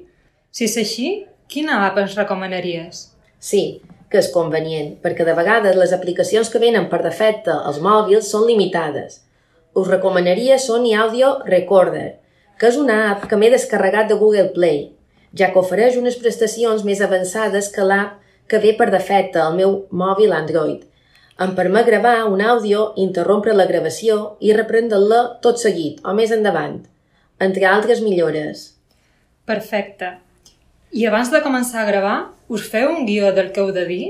Si 0.54 0.68
és 0.68 0.76
així, 0.78 1.08
quina 1.50 1.80
app 1.88 1.98
ens 1.98 2.14
recomanaries? 2.20 3.00
Sí, 3.42 3.82
que 4.12 4.20
és 4.22 4.30
convenient, 4.36 4.92
perquè 5.02 5.26
de 5.26 5.34
vegades 5.34 5.80
les 5.80 5.96
aplicacions 5.98 6.52
que 6.54 6.62
venen 6.62 6.86
per 6.92 7.00
defecte 7.02 7.56
als 7.56 7.80
mòbils 7.82 8.30
són 8.30 8.46
limitades. 8.46 9.24
Us 9.74 9.90
recomanaria 9.90 10.60
Sony 10.62 10.92
Audio 10.94 11.40
Recorder, 11.48 12.20
que 12.62 12.70
és 12.70 12.78
una 12.78 13.00
app 13.16 13.26
que 13.32 13.40
m'he 13.42 13.50
descarregat 13.50 14.12
de 14.12 14.20
Google 14.22 14.52
Play, 14.54 14.92
ja 15.34 15.50
que 15.50 15.62
ofereix 15.64 15.98
unes 15.98 16.20
prestacions 16.22 16.86
més 16.86 17.02
avançades 17.02 17.74
que 17.74 17.90
l'app 17.90 18.22
que 18.46 18.62
ve 18.62 18.76
per 18.78 18.92
defecte 18.94 19.42
al 19.42 19.58
meu 19.58 19.80
mòbil 19.90 20.38
Android, 20.38 20.86
em 21.42 21.56
permet 21.58 21.88
gravar 21.88 22.26
un 22.30 22.42
àudio, 22.46 22.92
interrompre 23.02 23.56
la 23.58 23.66
gravació 23.66 24.38
i 24.40 24.54
reprendre-la 24.54 25.22
tot 25.42 25.58
seguit 25.62 26.02
o 26.06 26.14
més 26.14 26.32
endavant, 26.36 26.82
entre 27.42 27.66
altres 27.66 28.04
millores. 28.06 28.68
Perfecte. 29.50 30.18
I 30.94 31.08
abans 31.10 31.32
de 31.34 31.42
començar 31.42 31.82
a 31.82 31.90
gravar, 31.90 32.18
us 32.48 32.68
feu 32.70 32.92
un 32.92 33.08
guió 33.08 33.34
del 33.34 33.50
que 33.52 33.64
heu 33.64 33.72
de 33.74 33.86
dir? 33.90 34.04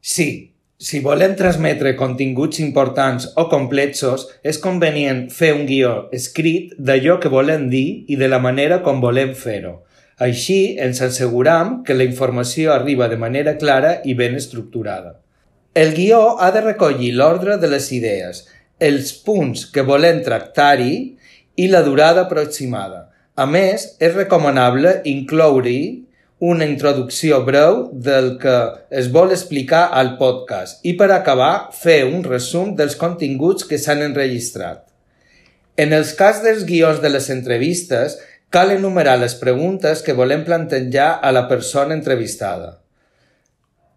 Sí, 0.00 0.50
si 0.80 0.98
volem 1.04 1.36
transmetre 1.36 1.94
continguts 1.94 2.58
importants 2.64 3.28
o 3.38 3.46
complexos, 3.52 4.26
és 4.42 4.58
convenient 4.58 5.26
fer 5.30 5.52
un 5.54 5.66
guió 5.68 5.94
escrit 6.16 6.74
d'allò 6.78 7.18
que 7.22 7.30
volem 7.30 7.68
dir 7.70 8.06
i 8.08 8.16
de 8.16 8.28
la 8.32 8.42
manera 8.42 8.80
com 8.82 9.02
volem 9.04 9.34
fer-ho. 9.36 9.76
Així 10.18 10.76
ens 10.80 10.98
asseguram 11.04 11.82
que 11.84 11.96
la 11.96 12.04
informació 12.04 12.72
arriba 12.74 13.08
de 13.08 13.20
manera 13.20 13.58
clara 13.60 14.00
i 14.04 14.16
ben 14.16 14.34
estructurada. 14.40 15.20
El 15.72 15.94
guió 15.94 16.40
ha 16.42 16.50
de 16.50 16.60
recollir 16.64 17.12
l'ordre 17.14 17.56
de 17.62 17.68
les 17.70 17.92
idees, 17.94 18.40
els 18.82 19.12
punts 19.22 19.68
que 19.70 19.84
volem 19.86 20.18
tractar-hi 20.26 20.94
i 21.54 21.68
la 21.70 21.84
durada 21.86 22.24
aproximada. 22.26 23.04
A 23.38 23.46
més, 23.46 23.84
és 24.02 24.16
recomanable 24.16 24.96
incloure-hi 25.06 26.08
una 26.40 26.66
introducció 26.66 27.38
breu 27.46 27.84
del 27.92 28.32
que 28.42 28.56
es 28.90 29.12
vol 29.14 29.30
explicar 29.30 29.84
al 29.94 30.16
podcast 30.18 30.82
i 30.82 30.96
per 30.98 31.12
acabar 31.14 31.70
fer 31.76 32.00
un 32.08 32.26
resum 32.26 32.74
dels 32.74 32.98
continguts 32.98 33.68
que 33.68 33.78
s'han 33.78 34.02
enregistrat. 34.08 34.82
En 35.76 35.94
els 35.94 36.16
cas 36.18 36.42
dels 36.42 36.66
guions 36.66 36.98
de 36.98 37.14
les 37.14 37.30
entrevistes, 37.30 38.18
cal 38.50 38.74
enumerar 38.74 39.20
les 39.22 39.38
preguntes 39.38 40.02
que 40.02 40.18
volem 40.18 40.42
plantejar 40.42 41.12
a 41.22 41.30
la 41.30 41.46
persona 41.46 41.94
entrevistada. 41.94 42.79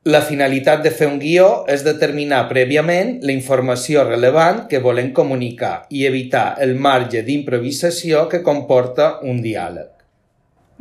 La 0.03 0.19
finalitat 0.19 0.81
de 0.83 0.89
fer 0.91 1.07
un 1.07 1.13
guió 1.19 1.45
és 1.71 1.83
determinar 1.85 2.41
prèviament 2.49 3.13
la 3.23 3.31
informació 3.31 4.01
relevant 4.03 4.57
que 4.67 4.81
volem 4.83 5.13
comunicar 5.15 5.85
i 5.95 6.01
evitar 6.03 6.57
el 6.65 6.73
marge 6.75 7.21
d'improvisació 7.23 8.25
que 8.33 8.41
comporta 8.43 9.05
un 9.23 9.39
diàleg. 9.45 9.87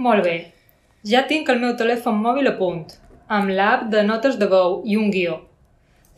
Molt 0.03 0.27
bé. 0.27 0.35
Ja 1.07 1.23
tinc 1.29 1.53
el 1.55 1.61
meu 1.63 1.77
telèfon 1.79 2.19
mòbil 2.19 2.51
a 2.51 2.55
punt, 2.59 2.81
amb 3.29 3.53
l'app 3.55 3.85
de 3.93 4.03
notes 4.09 4.41
de 4.41 4.49
veu 4.51 4.81
i 4.91 4.99
un 4.99 5.15
guió. 5.15 5.39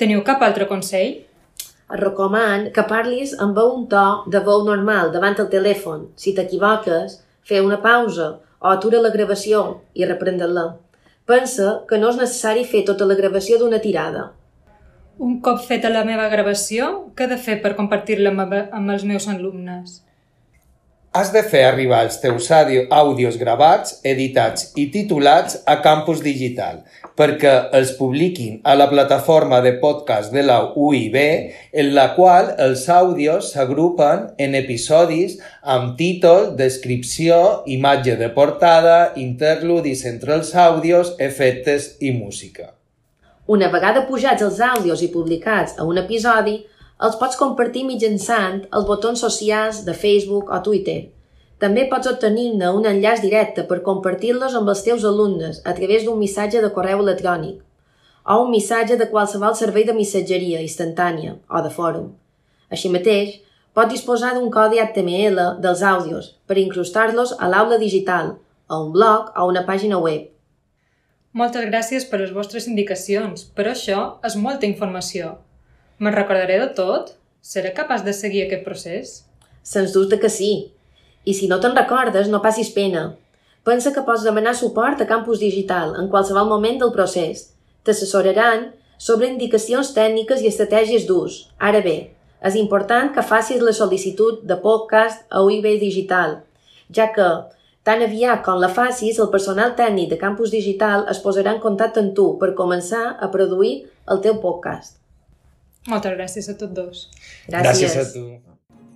Teniu 0.00 0.24
cap 0.24 0.40
altre 0.40 0.64
consell? 0.70 1.18
Et 1.60 2.00
recoman 2.00 2.70
que 2.72 2.86
parlis 2.88 3.34
amb 3.36 3.60
un 3.66 3.84
to 3.92 4.06
de 4.32 4.40
veu 4.48 4.64
normal 4.64 5.12
davant 5.12 5.36
el 5.44 5.52
telèfon. 5.52 6.08
Si 6.16 6.32
t'equivoques, 6.32 7.20
fer 7.44 7.60
una 7.60 7.82
pausa 7.84 8.30
o 8.64 8.72
atura 8.72 9.04
la 9.04 9.12
gravació 9.12 9.82
i 9.92 10.08
reprendre-la. 10.08 10.64
Pensa 11.24 11.68
que 11.88 11.96
no 12.00 12.10
és 12.12 12.18
necessari 12.20 12.64
fer 12.68 12.82
tota 12.88 13.06
la 13.08 13.16
gravació 13.16 13.56
d'una 13.60 13.80
tirada. 13.80 14.26
Un 15.24 15.38
cop 15.46 15.62
feta 15.64 15.92
la 15.92 16.02
meva 16.04 16.26
gravació, 16.28 16.88
què 17.16 17.24
he 17.24 17.30
de 17.30 17.38
fer 17.40 17.60
per 17.62 17.76
compartir-la 17.78 18.32
amb, 18.34 18.56
amb 18.78 18.92
els 18.92 19.06
meus 19.08 19.28
alumnes? 19.32 20.02
Has 21.14 21.30
de 21.32 21.44
fer 21.46 21.62
arribar 21.68 22.02
els 22.08 22.16
teus 22.18 22.50
àudios 22.50 23.36
gravats, 23.38 24.00
editats 24.02 24.72
i 24.74 24.88
titulats 24.90 25.60
a 25.70 25.78
Campus 25.84 26.20
Digital 26.24 26.82
perquè 27.14 27.52
els 27.78 27.92
publiquin 27.94 28.58
a 28.66 28.74
la 28.74 28.88
plataforma 28.90 29.60
de 29.62 29.76
podcast 29.78 30.32
de 30.34 30.42
la 30.42 30.58
UIB, 30.74 31.16
en 31.72 31.92
la 31.94 32.08
qual 32.16 32.50
els 32.58 32.88
àudios 32.90 33.52
s'agrupen 33.54 34.26
en 34.38 34.58
episodis 34.58 35.38
amb 35.62 35.94
títol, 35.98 36.54
descripció, 36.58 37.62
imatge 37.70 38.18
de 38.18 38.30
portada, 38.34 39.12
interludis 39.14 40.04
entre 40.10 40.34
els 40.40 40.54
àudios, 40.58 41.14
efectes 41.18 41.94
i 42.00 42.10
música. 42.10 42.72
Una 43.46 43.68
vegada 43.70 44.06
pujats 44.08 44.42
els 44.42 44.58
àudios 44.58 45.02
i 45.04 45.12
publicats 45.12 45.78
a 45.78 45.84
un 45.86 46.00
episodi, 46.00 46.62
els 47.02 47.18
pots 47.18 47.36
compartir 47.36 47.84
mitjançant 47.88 48.62
els 48.70 48.86
botons 48.86 49.20
socials 49.20 49.84
de 49.88 49.94
Facebook 49.94 50.50
o 50.50 50.62
Twitter– 50.62 51.00
també 51.64 51.84
pots 51.90 52.08
obtenir-ne 52.10 52.70
un 52.76 52.86
enllaç 52.90 53.22
directe 53.22 53.62
per 53.68 53.84
compartir-los 53.86 54.56
amb 54.58 54.68
els 54.72 54.82
teus 54.84 55.04
alumnes 55.10 55.60
a 55.64 55.72
través 55.78 56.02
d'un 56.04 56.18
missatge 56.18 56.60
de 56.60 56.70
correu 56.74 57.00
electrònic 57.04 57.62
o 58.24 58.36
un 58.42 58.50
missatge 58.50 58.96
de 59.00 59.06
qualsevol 59.12 59.54
servei 59.56 59.84
de 59.88 59.94
missatgeria 59.96 60.62
instantània 60.64 61.36
o 61.48 61.60
de 61.64 61.70
fòrum. 61.72 62.06
Així 62.72 62.90
mateix, 62.92 63.34
pot 63.76 63.90
disposar 63.92 64.32
d'un 64.34 64.50
codi 64.50 64.80
HTML 64.80 65.60
dels 65.64 65.82
àudios 65.84 66.30
per 66.48 66.56
incrustar-los 66.58 67.34
a 67.38 67.50
l'aula 67.52 67.78
digital, 67.78 68.34
a 68.68 68.80
un 68.80 68.92
blog 68.96 69.32
o 69.36 69.46
una 69.48 69.66
pàgina 69.68 70.00
web. 70.00 70.30
Moltes 71.32 71.68
gràcies 71.68 72.08
per 72.08 72.22
les 72.22 72.32
vostres 72.32 72.68
indicacions, 72.70 73.44
però 73.56 73.72
això 73.74 74.00
és 74.24 74.36
molta 74.36 74.66
informació. 74.66 75.36
Me'n 75.98 76.14
recordaré 76.14 76.58
de 76.58 76.70
tot? 76.74 77.12
Seré 77.44 77.70
capaç 77.74 78.02
de 78.02 78.12
seguir 78.12 78.44
aquest 78.44 78.64
procés? 78.66 79.10
Sens 79.62 79.92
dubte 79.94 80.18
que 80.18 80.30
sí. 80.32 80.72
I 81.24 81.34
si 81.38 81.46
no 81.46 81.60
te'n 81.62 81.76
recordes, 81.76 82.26
no 82.28 82.40
passis 82.42 82.72
pena. 82.74 83.12
Pensa 83.64 83.92
que 83.94 84.02
pots 84.02 84.24
demanar 84.26 84.56
suport 84.58 85.00
a 85.00 85.06
Campus 85.06 85.38
Digital 85.40 85.94
en 86.00 86.10
qualsevol 86.10 86.48
moment 86.50 86.80
del 86.82 86.90
procés. 86.96 87.46
T'assessoraran 87.86 88.72
sobre 88.98 89.30
indicacions 89.30 89.92
tècniques 89.94 90.42
i 90.42 90.50
estratègies 90.50 91.06
d'ús. 91.06 91.38
Ara 91.62 91.84
bé, 91.86 91.96
és 92.42 92.58
important 92.58 93.12
que 93.14 93.24
facis 93.24 93.62
la 93.62 93.76
sol·licitud 93.78 94.42
de 94.50 94.58
podcast 94.66 95.22
a 95.30 95.44
UIB 95.46 95.78
Digital, 95.80 96.40
ja 96.90 97.06
que 97.14 97.30
tan 97.86 98.02
aviat 98.02 98.42
com 98.42 98.58
la 98.58 98.72
facis, 98.72 99.22
el 99.22 99.30
personal 99.30 99.78
tècnic 99.78 100.10
de 100.10 100.20
Campus 100.20 100.50
Digital 100.50 101.06
es 101.14 101.22
posarà 101.22 101.54
en 101.54 101.62
contacte 101.62 102.02
amb 102.02 102.18
tu 102.18 102.32
per 102.42 102.52
començar 102.58 103.06
a 103.14 103.30
produir 103.30 103.74
el 104.10 104.20
teu 104.26 104.42
podcast. 104.42 105.03
Moltes 105.90 106.16
gràcies 106.16 106.48
a 106.48 106.56
tots 106.60 106.74
dos. 106.74 107.04
Gràcies. 107.48 107.92
Gràcies 107.92 107.98
a 108.00 108.08
tu. 108.14 108.24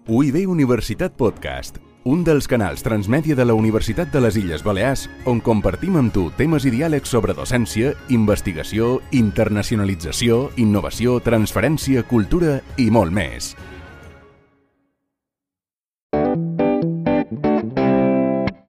UIB 0.08 0.46
Universitat 0.48 1.12
Podcast 1.18 1.82
un 2.08 2.22
dels 2.24 2.46
canals 2.48 2.80
transmèdia 2.80 3.34
de 3.36 3.44
la 3.44 3.52
Universitat 3.52 4.08
de 4.14 4.20
les 4.24 4.36
Illes 4.40 4.62
Balears 4.64 5.02
on 5.28 5.42
compartim 5.44 5.98
amb 6.00 6.12
tu 6.14 6.28
temes 6.38 6.64
i 6.64 6.70
diàlegs 6.72 7.10
sobre 7.12 7.34
docència, 7.36 7.90
investigació, 8.16 8.94
internacionalització, 9.12 10.46
innovació, 10.56 11.18
transferència, 11.20 12.06
cultura 12.08 12.62
i 12.80 12.88
molt 12.94 13.12
més. 13.12 13.50